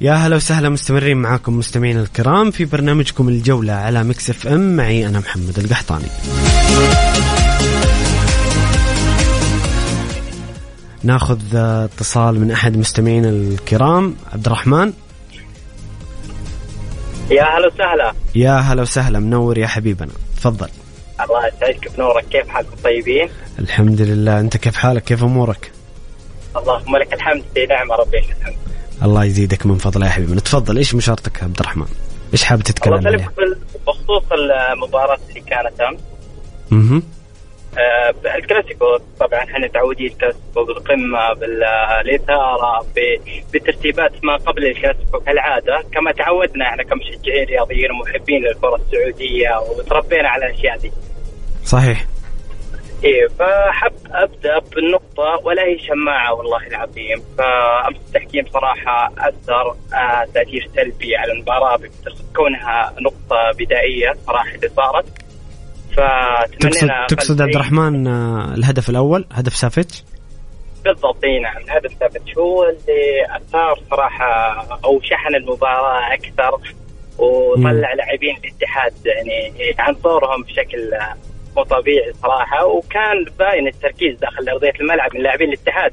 [0.00, 4.76] يا هلا وسهلا مستمرين معاكم مستمعين الكرام في برنامجكم الجولة على Mix FM.
[4.76, 6.08] معي أنا محمد القحطاني.
[11.06, 14.16] ناخذ اتصال من أحد مستمعينا الكرام.
[14.32, 14.92] عبد الرحمن
[17.30, 18.12] يا هلا وسهلا.
[18.34, 19.18] يا هلا وسهلا.
[19.18, 20.12] منور يا حبيبنا.
[20.36, 20.68] تفضل.
[21.20, 21.96] الله يسعدك.
[21.96, 22.24] بنورك.
[22.24, 23.28] كيف حالكم طيبين؟
[23.58, 24.40] الحمد لله.
[24.40, 25.72] أنت كيف حالك؟ كيف أمورك؟
[26.56, 27.42] اللهم لك الحمد.
[27.54, 28.56] في نعمة ربي الحمد؟
[29.02, 30.76] الله يزيدك من فضله يا حبيبي تفضل.
[30.76, 31.86] إيش مشارتك عبد الرحمن
[32.32, 33.30] إيش حابب تتكلم يسلمك
[33.86, 36.00] بخصوص المباراة اللي كانت أمس.
[36.72, 37.15] أها آه،
[38.36, 42.86] الكلاسيكو طبعا إحنا متعودين الكلاسيكو بالقمة بالإثارة
[43.54, 50.46] بترتيبات ما قبل الكلاسيكو كالعادة كما تعودنا إحنا كمشجعين رياضيين ومحبين للكرة السعودية وتربينا على
[50.46, 50.92] الأشياء دي.
[51.64, 52.04] صحيح.
[53.04, 57.22] إيه فحب أبدأ بالنقطة ولا هي شماعة والله العظيم.
[57.38, 61.78] فأمس التحكيم صراحة أثر آه تأثير سلبي على المباراة
[62.36, 65.04] كونها نقطة بدائية صراحة اللي صارت.
[66.60, 70.04] تقصد تقصد عبد الرحمن آه، الهدف الأول هدف سافيتش؟
[70.84, 76.74] بالضبط إي نعم هذا ثابت هو اللي أثار صراحة أو شحن المباراة أكثر
[77.18, 80.90] وطلع لاعبين الاتحاد يعني عن دورهم بشكل
[81.56, 85.92] مو طبيعي صراحة وكان باين التركيز داخل أرضية الملعب من لاعبين الاتحاد.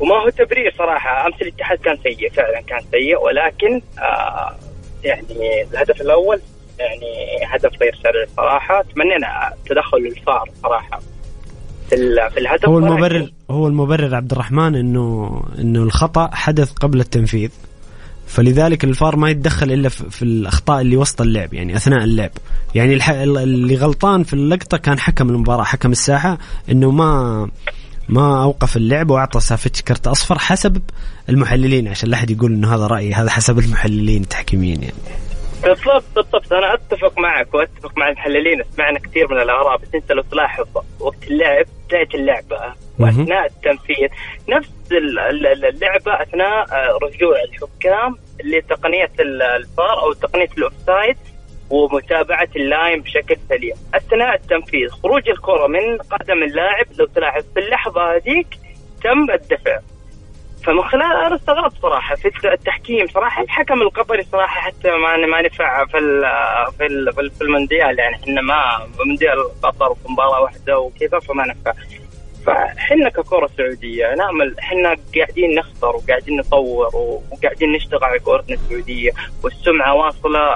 [0.00, 4.56] وما هو تبرير صراحة أمس الاتحاد كان سيء فعلا كان سيء ولكن آه
[5.04, 6.40] يعني الهدف الأول
[6.80, 8.82] يعني هدف غير شرعي صراحة.
[8.94, 11.00] تمنينا تدخل الفار صراحة.
[11.88, 17.00] في ال- في الهدف هو المبرر هو المبرر عبد الرحمن انه إنه الخطأ حدث قبل
[17.00, 17.50] التنفيذ.
[18.26, 22.30] فلذلك الفار ما يتدخل إلا في الأخطاء اللي وسط اللعب يعني أثناء اللعب.
[22.74, 22.98] يعني.
[23.42, 26.38] اللي غلطان في اللقطة كان حكم المباراة حكم الساحة
[26.70, 27.48] إنه ما
[28.08, 30.82] ما أوقف اللعب وأعطى سافيتش كرت أصفر حسب
[31.28, 34.94] المحللين عشان لا أحد يقول إنه هذا رأيي هذا حسب المحللين التحكيميين يعني.
[35.62, 36.52] بالضبط بالضبط.
[36.52, 40.66] أنا أتفق معك وأتفق مع المحللين سمعنا كثير من الأراء بس أنت لو تلاحظ
[41.00, 42.56] وقت اللعب بدايه اللعبه
[42.98, 44.08] وأثناء التنفيذ.
[44.48, 51.16] نفس ال- ال- اللعبة أثناء آه، رجوع الحكام لتقنية ال- الفار أو تقنية ال offside
[51.70, 53.74] ومتابعة ال line بشكل سليم.
[53.94, 58.46] أثناء التنفيذ خروج الكرة من قدم اللاعب لو تلاحظ في اللحظه هذيك
[59.02, 59.78] تم الدفع.
[60.64, 62.14] فمن خلال أنا استغربت صراحة.
[62.14, 66.22] في التحكيم صراحة الحكم القطري صراحة حتى ما ما نفع في ال
[66.78, 68.16] في ال في ال- في المونديال يعني.
[68.16, 71.72] إحنا ما مونديال قطر في مباراه واحدة وكذا فما نفع.
[72.46, 76.90] فحنا ككرة سعوديه نعمل حنا قاعدين نخسر وقاعدين نطور
[77.32, 79.10] وقاعدين نشتغل على كورتنا السعودية.
[79.44, 80.54] والسمعة واصلة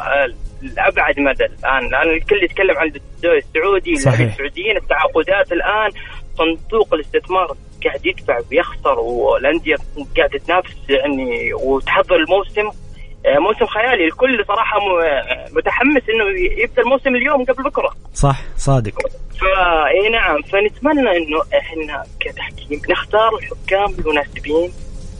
[0.62, 1.86] لأبعد مدى الآن.
[1.86, 4.14] الان الكل يتكلم عن الدوري السعودي صحيح.
[4.14, 5.90] اللاعبين السعوديين التعاقدات الآن
[6.38, 9.76] صندوق الاستثمار قاعد يدفع ويخسر والأندية
[10.16, 12.78] قاعدة تنافس يعني وتحضر الموسم.
[13.26, 14.04] آه، موسم خيالي.
[14.04, 16.24] الكل صراحة م- متحمس إنه
[16.62, 17.90] يبدأ الموسم اليوم قبل بكرة.
[18.14, 18.92] صح صادق.
[19.40, 20.42] فاي نعم.
[20.42, 24.72] فنتمنى إنه إحنا كتحكيم نختار الحكام المناسبين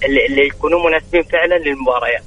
[0.04, 2.22] اللي, اللي يكونوا مناسبين فعلا للمباريات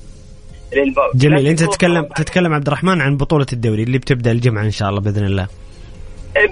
[0.74, 1.48] للم- جميل.
[1.48, 5.26] أنت تتكلم تتكلم عبد الرحمن عن بطولة الدوري اللي بتبدأ الجمعة إن شاء الله بإذن
[5.26, 5.48] الله.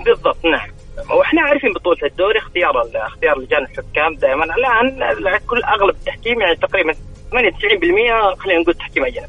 [0.06, 0.46] بالضبط.
[0.46, 0.70] نعم.
[1.12, 4.46] وإحنا عارفين بطولة الدوري اختيار اختيار لجان الحكام دائما.
[4.46, 9.28] الآن كل أغلب التحكيم يعني تقريبا 98% خلينا نقول تحكيم أجنبي.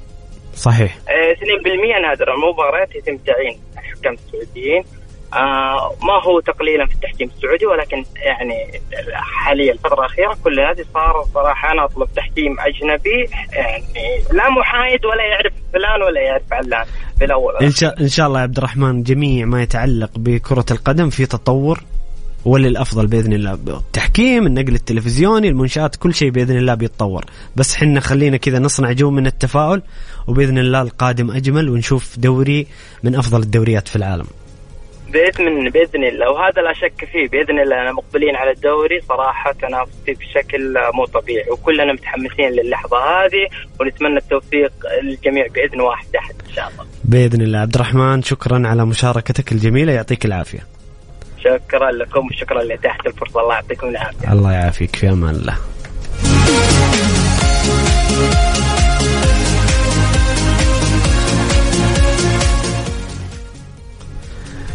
[0.54, 0.96] صحيح.
[1.08, 4.84] آه، 2% نادرا مباريات يتم تعيين الحكام السعوديين.
[5.34, 8.80] آه ما هو تقليلا في التحكيم السعودي ولكن يعني
[9.12, 13.84] حاليا الفترة الأخيرة كل هذه صار صراحة أنا أطلب تحكيم أجنبي يعني
[14.32, 16.86] لا محايد ولا يعرف فلان ولا يعرف علان.
[17.20, 21.26] بالاول إن شاء إن شاء الله يا عبد الرحمن جميع ما يتعلق بكرة القدم في
[21.26, 21.82] تطور
[22.44, 23.52] وللأفضل بإذن الله.
[23.52, 27.24] التحكيم النقل التلفزيوني المنشآت كل شيء بإذن الله بيتطور.
[27.56, 29.82] بس حنا خلينا كذا نصنع جو من التفاؤل
[30.26, 32.66] وبإذن الله القادم أجمل ونشوف دوري
[33.02, 34.26] من أفضل الدوريات في العالم.
[35.08, 36.30] باذن بإذن الله.
[36.30, 37.28] وهذا لا شك فيه.
[37.28, 39.52] بإذن الله أنا مقبلين على الدوري صراحة.
[39.52, 41.50] تنافسي بشكل مو طبيعي.
[41.50, 43.48] وكلنا متحمسين للحظة هذه.
[43.80, 46.86] ونتمنى التوفيق للجميع بإذن واحد أحد إن شاء الله.
[47.04, 47.58] بإذن الله.
[47.58, 49.92] عبد الرحمن شكرا على مشاركتك الجميلة.
[49.92, 50.60] يعطيك العافية.
[51.38, 53.40] شكرا لكم وشكرا لإتاحة الفرصة.
[53.40, 54.32] الله يعطيكم العافية.
[54.32, 54.96] الله يعافيك.
[54.96, 55.56] في أمان الله.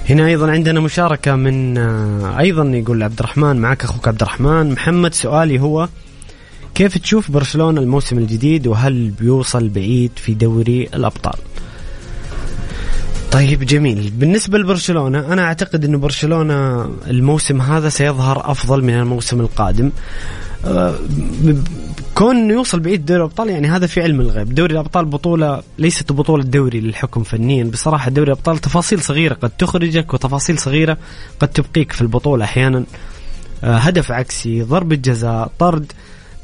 [0.09, 5.13] هنا أيضا عندنا مشاركة من آه، أيضا يقول عبد الرحمن معك أخوك عبد الرحمن محمد
[5.13, 5.89] سؤالي هو
[6.75, 11.39] كيف تشوف برشلونة الموسم الجديد؟ وهل بيوصل بعيد في دوري الأبطال؟
[13.31, 14.11] طيب جميل.
[14.15, 19.91] بالنسبة لبرشلونة أنا أعتقد أن برشلونة الموسم هذا سيظهر أفضل من الموسم القادم.
[22.15, 26.11] كون إنه يوصل بعيد دوري الأبطال يعني هذا في علم الغيب، دوري الأبطال بطولة ليست
[26.11, 30.97] بطولة دوري للحكم فنيا، بصراحة دوري الأبطال تفاصيل صغيرة قد تخرجك وتفاصيل صغيرة
[31.39, 32.83] قد تبقيك في البطولة أحيانا.
[33.63, 35.91] آه، هدف عكسي، ضربة جزاء، طرد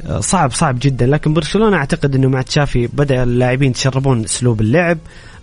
[0.05, 1.05] آه، صعب صعب جدا.
[1.05, 4.97] لكن برشلونة أعتقد إنه مع تشافي بدأ اللاعبين يتشربون أسلوب اللعب.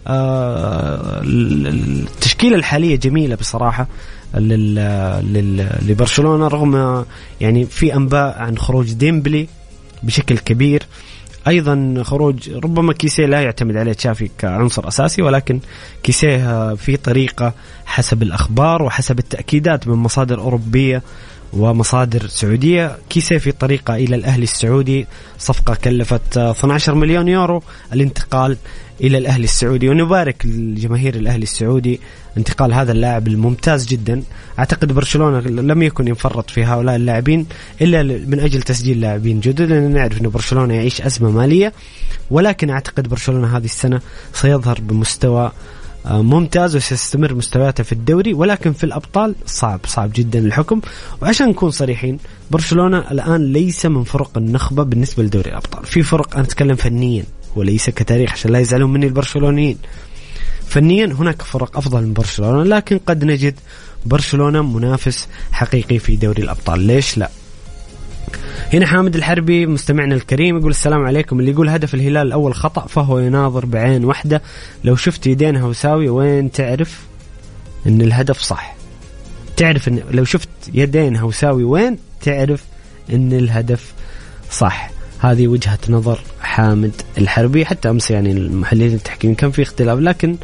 [0.07, 3.87] آه، التشكيلة الحالية جميلة بصراحة.
[5.83, 7.05] لبرشلونة رغم
[7.41, 9.49] يعني في أنباء عن خروج ديمبلي
[10.03, 10.83] بشكل كبير.
[11.49, 15.61] أيضا خروج ربما كيسيه لا يعتمد عليه تشافي كعنصر أساسي ولكن
[16.03, 17.55] كيسيه في طريقة
[17.87, 21.03] حسب الأخبار وحسب التأكيدات من مصادر أوروبية
[21.53, 22.97] ومصادر سعودية.
[23.11, 25.07] كيسي في طريقة إلى الأهلي السعودي
[25.39, 27.63] صفقة كلفت 12 مليون يورو.
[27.93, 28.57] الانتقال
[29.03, 29.89] إلى الأهلي السعودي.
[29.89, 32.01] ونبارك لجماهير الأهلي السعودي
[32.37, 34.23] انتقال هذا اللاعب الممتاز جدا.
[34.59, 37.47] أعتقد برشلونة لم يكن ينفرط في هؤلاء اللاعبين
[37.81, 39.63] إلا من أجل تسجيل لاعبين جدد.
[39.63, 41.73] لأن نعرف أن برشلونة يعيش أزمة مالية
[42.31, 44.01] ولكن أعتقد برشلونة هذه السنة
[44.33, 45.53] سيظهر بمستوى
[46.07, 48.35] آه، ممتاز وسيستمر مستوياته في الدوري.
[48.35, 50.81] ولكن في الأبطال صعب صعب جدا الحكم.
[51.23, 52.19] وعشان نكون صريحين
[52.51, 55.87] برشلونة الآن ليس من فرق النخبة بالنسبة لدوري الأبطال.
[55.87, 57.25] في فرق أنا أتكلم فنيا.
[57.57, 59.79] وليس كتاريخ عشان لا يزعلون مني البرشلونيين.
[60.67, 63.55] فنيا هناك فرق أفضل من برشلونة لكن قد نجد
[64.07, 66.81] برشلونة منافس حقيقي في دوري الأبطال.
[66.81, 67.31] ليش لا؟
[68.73, 71.41] هنا حامد الحربي مستمعنا الكريم يقول السلام عليكم.
[71.41, 74.43] اللي يقول هدف الهلال الأول خطأ فهو يناظر بعين واحدة.
[74.85, 77.01] لو شفت يدين هوساوي وين تعرف
[77.87, 78.75] إن الهدف صح؟
[79.57, 82.65] تعرف إن لو شفت يدين هوساوي وين تعرف
[83.13, 83.93] إن الهدف
[84.51, 84.91] صح؟
[85.23, 90.37] هذه وجهة نظر حامد الحربي حتى أمس يعني المحللين التحكيم كان في اختلاف لكن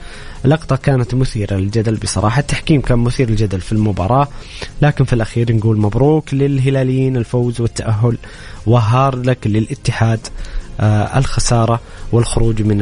[0.44, 2.40] اللقطة كانت مثيرة للجدل بصراحة.
[2.40, 4.28] التحكيم كان مثير للجدل في المباراة
[4.82, 8.18] لكن في الأخير نقول مبروك للهلاليين الفوز والتأهل
[8.66, 10.20] وهارد لك للاتحاد
[10.80, 11.80] آه الخسارة
[12.12, 12.78] والخروج من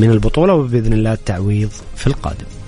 [0.00, 2.61] من البطولة وبإذن الله التعويض في القادم.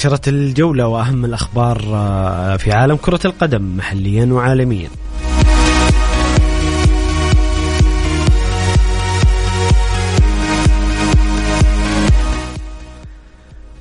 [0.00, 4.88] نشرت الجولة وأهم الأخبار آه، في عالم كرة القدم محليا وعالميا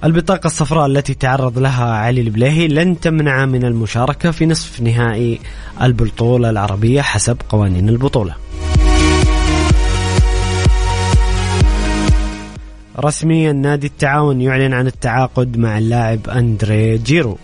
[0.03, 5.39] البطاقة الصفراء التي تعرض لها علي البليهي لن تمنع من المشاركة في نصف نهائي
[5.81, 8.35] البطولة العربية حسب قوانين البطولة.
[12.99, 17.37] رسميا نادي التعاون يعلن عن التعاقد مع اللاعب أندري جيروتو.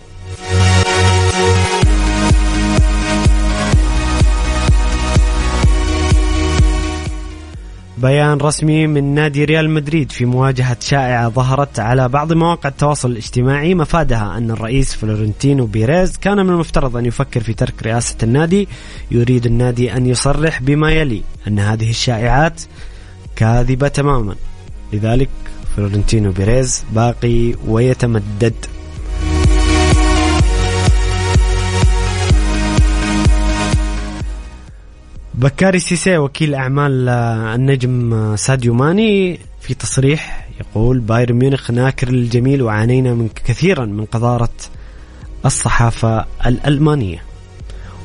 [7.97, 13.75] بيان رسمي من نادي ريال مدريد في مواجهة شائعة ظهرت على بعض مواقع التواصل الاجتماعي.
[13.75, 18.67] مفادها أن الرئيس فلورنتينو بيريز كان من المفترض أن يفكر في ترك رئاسة النادي
[19.11, 22.61] يريد النادي أن يصرح بما يلي أن هذه الشائعات
[23.35, 24.35] كاذبة تماما.
[24.93, 25.29] لذلك
[25.75, 28.53] فلورنتينو بيريز باقي ويتمدد.
[35.33, 42.61] بكاري سيسي وكيل أعمال آه، النجم ساديو ماني في تصريح يقول بايرن ميونخ ناكر للجميل
[42.61, 44.49] وعانينا من كثيرا من قذارة
[45.45, 47.23] الصحافة الألمانية.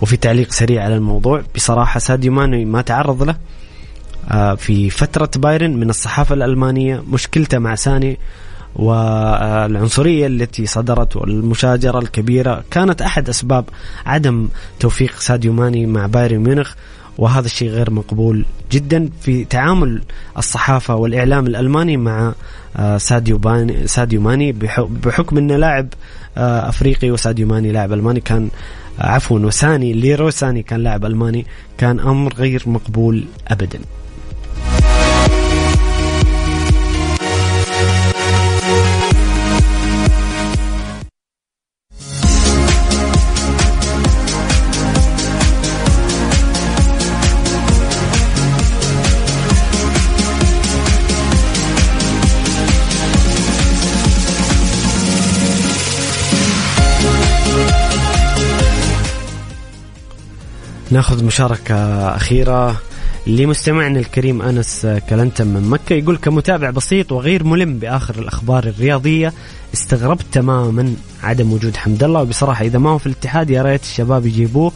[0.03, 3.37] وفي تعليق سريع على الموضوع بصراحة ساديو ماني ما تعرض له
[4.57, 8.19] في فترة بايرن من الصحافة الألمانية مشكلته مع ساني
[8.77, 13.65] والعنصرية التي صدرت والمشاجرة الكبيرة كانت أحد أسباب
[14.07, 14.49] عدم
[14.81, 16.75] توفيق ساديو ماني مع بايرن ميونخ
[17.19, 20.03] وهذا الشيء غير مقبول جدا في تعامل
[20.39, 22.33] الصحافة والإعلام الألماني مع
[22.77, 24.53] آه، ساديو باني ساديو ماني
[25.03, 25.89] بحكم أنه لاعب
[26.37, 28.49] آه، أفريقي وساديو ماني لاعب ألماني كان
[29.01, 31.47] آه، عفوا وساني ليرو ساني كان لاعب ألماني
[31.79, 33.79] كان أمر غير مقبول أبدا.
[60.91, 61.75] ناخذ مشاركة
[62.17, 62.81] أخيرة
[63.27, 65.95] لمستمعنا الكريم أنس كلنتم من مكة.
[65.95, 69.33] يقول كمتابع بسيط وغير ملم بآخر الأخبار الرياضية
[69.75, 72.21] استغربت تماما عدم وجود حمد الله.
[72.21, 74.73] وبصراحة إذا ما هو في الاتحاد يا ريت الشباب يجيبوه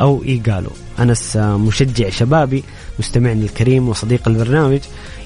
[0.00, 0.72] أو يقالوا.
[0.98, 2.64] أنس مشجع شبابي
[2.98, 4.80] مستمعنا الكريم وصديق البرنامج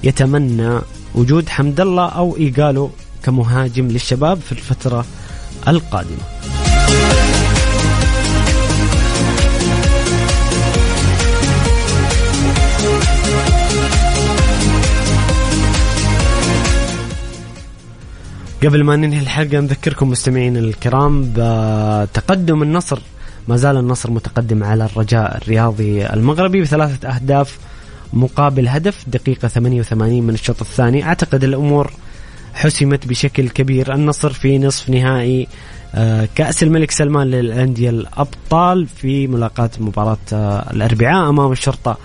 [0.05, 0.81] يتمنى
[1.15, 2.91] وجود حمد الله أو إيقاله
[3.23, 5.05] كمهاجم للشباب في الفترة
[5.69, 6.25] القادمة.
[18.65, 22.99] قبل ما ننهي الحلقة نذكركم مستمعين الكرام بتقدم النصر.
[23.49, 27.59] ما زال النصر متقدم على الرجاء الرياضي المغربي بثلاثة أهداف
[28.13, 31.05] مقابل هدف دقيقة 88 من الشوط الثاني.
[31.05, 31.91] أعتقد الأمور
[32.55, 33.95] حسمت بشكل كبير.
[33.95, 35.49] النصر في نصف نهائي
[35.95, 41.99] آه، كأس الملك سلمان للأندية الأبطال في ملاقاة مباراة آه، الأربعاء أمام الشرطة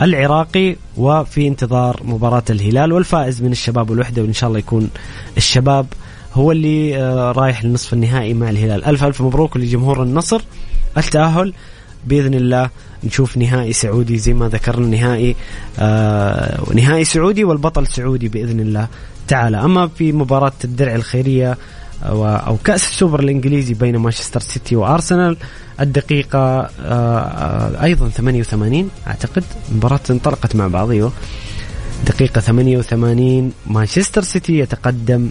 [0.00, 4.90] العراقي وفي انتظار مباراة الهلال والفائز من الشباب والوحدة وإن شاء الله يكون
[5.36, 5.86] الشباب
[6.34, 8.84] هو اللي آه، رايح للنصف النهائي مع الهلال.
[8.84, 10.42] ألف ألف مبروك لجمهور النصر.
[10.98, 11.52] التأهل
[12.06, 12.70] بإذن الله
[13.04, 15.36] نشوف نهائي سعودي زي ما ذكرنا نهائي
[15.78, 18.88] آه نهائي سعودي والبطل سعودي بإذن الله
[19.28, 19.64] تعالى.
[19.64, 21.58] أما في مباراة الدرع الخيرية
[22.02, 25.36] أو كأس السوبر الإنجليزي بين مانشستر سيتي وأرسنال
[25.80, 31.12] الدقيقة آه، أيضا 88 أعتقد مباراة انطلقت مع بعض أيوه.
[32.06, 35.28] دقيقة 88 مانشستر سيتي يتقدم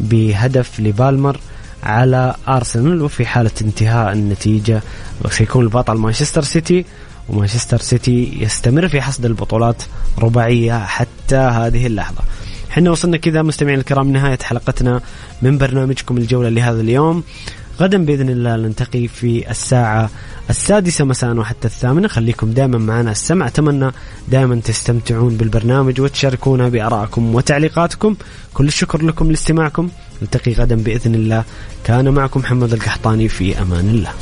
[0.00, 1.40] بهدف لبالمر
[1.82, 4.82] على أرسنال وفي حالة انتهاء النتيجة
[5.30, 6.84] سيكون البطل مانشستر سيتي
[7.28, 9.82] ومانشستر سيتي يستمر في حصد البطولات
[10.18, 12.22] رباعية حتى هذه اللحظة.
[12.70, 15.00] حنا وصلنا كذا مستمعين الكرام نهاية حلقتنا
[15.42, 17.22] من برنامجكم الجولة لهذا اليوم.
[17.80, 20.10] غدا بإذن الله نلتقي في الساعة
[20.50, 22.08] السادسة مساء وحتى الثامنة.
[22.08, 23.46] خليكم دائما معنا السمع.
[23.46, 23.90] أتمنى
[24.28, 28.16] دائما تستمتعون بالبرنامج وتشاركونا بآرائكم وتعليقاتكم.
[28.54, 29.88] كل الشكر لكم لاستماعكم.
[30.22, 31.44] نلتقي غدا بإذن الله.
[31.84, 34.12] كان معكم محمد القحطاني في أمان الله.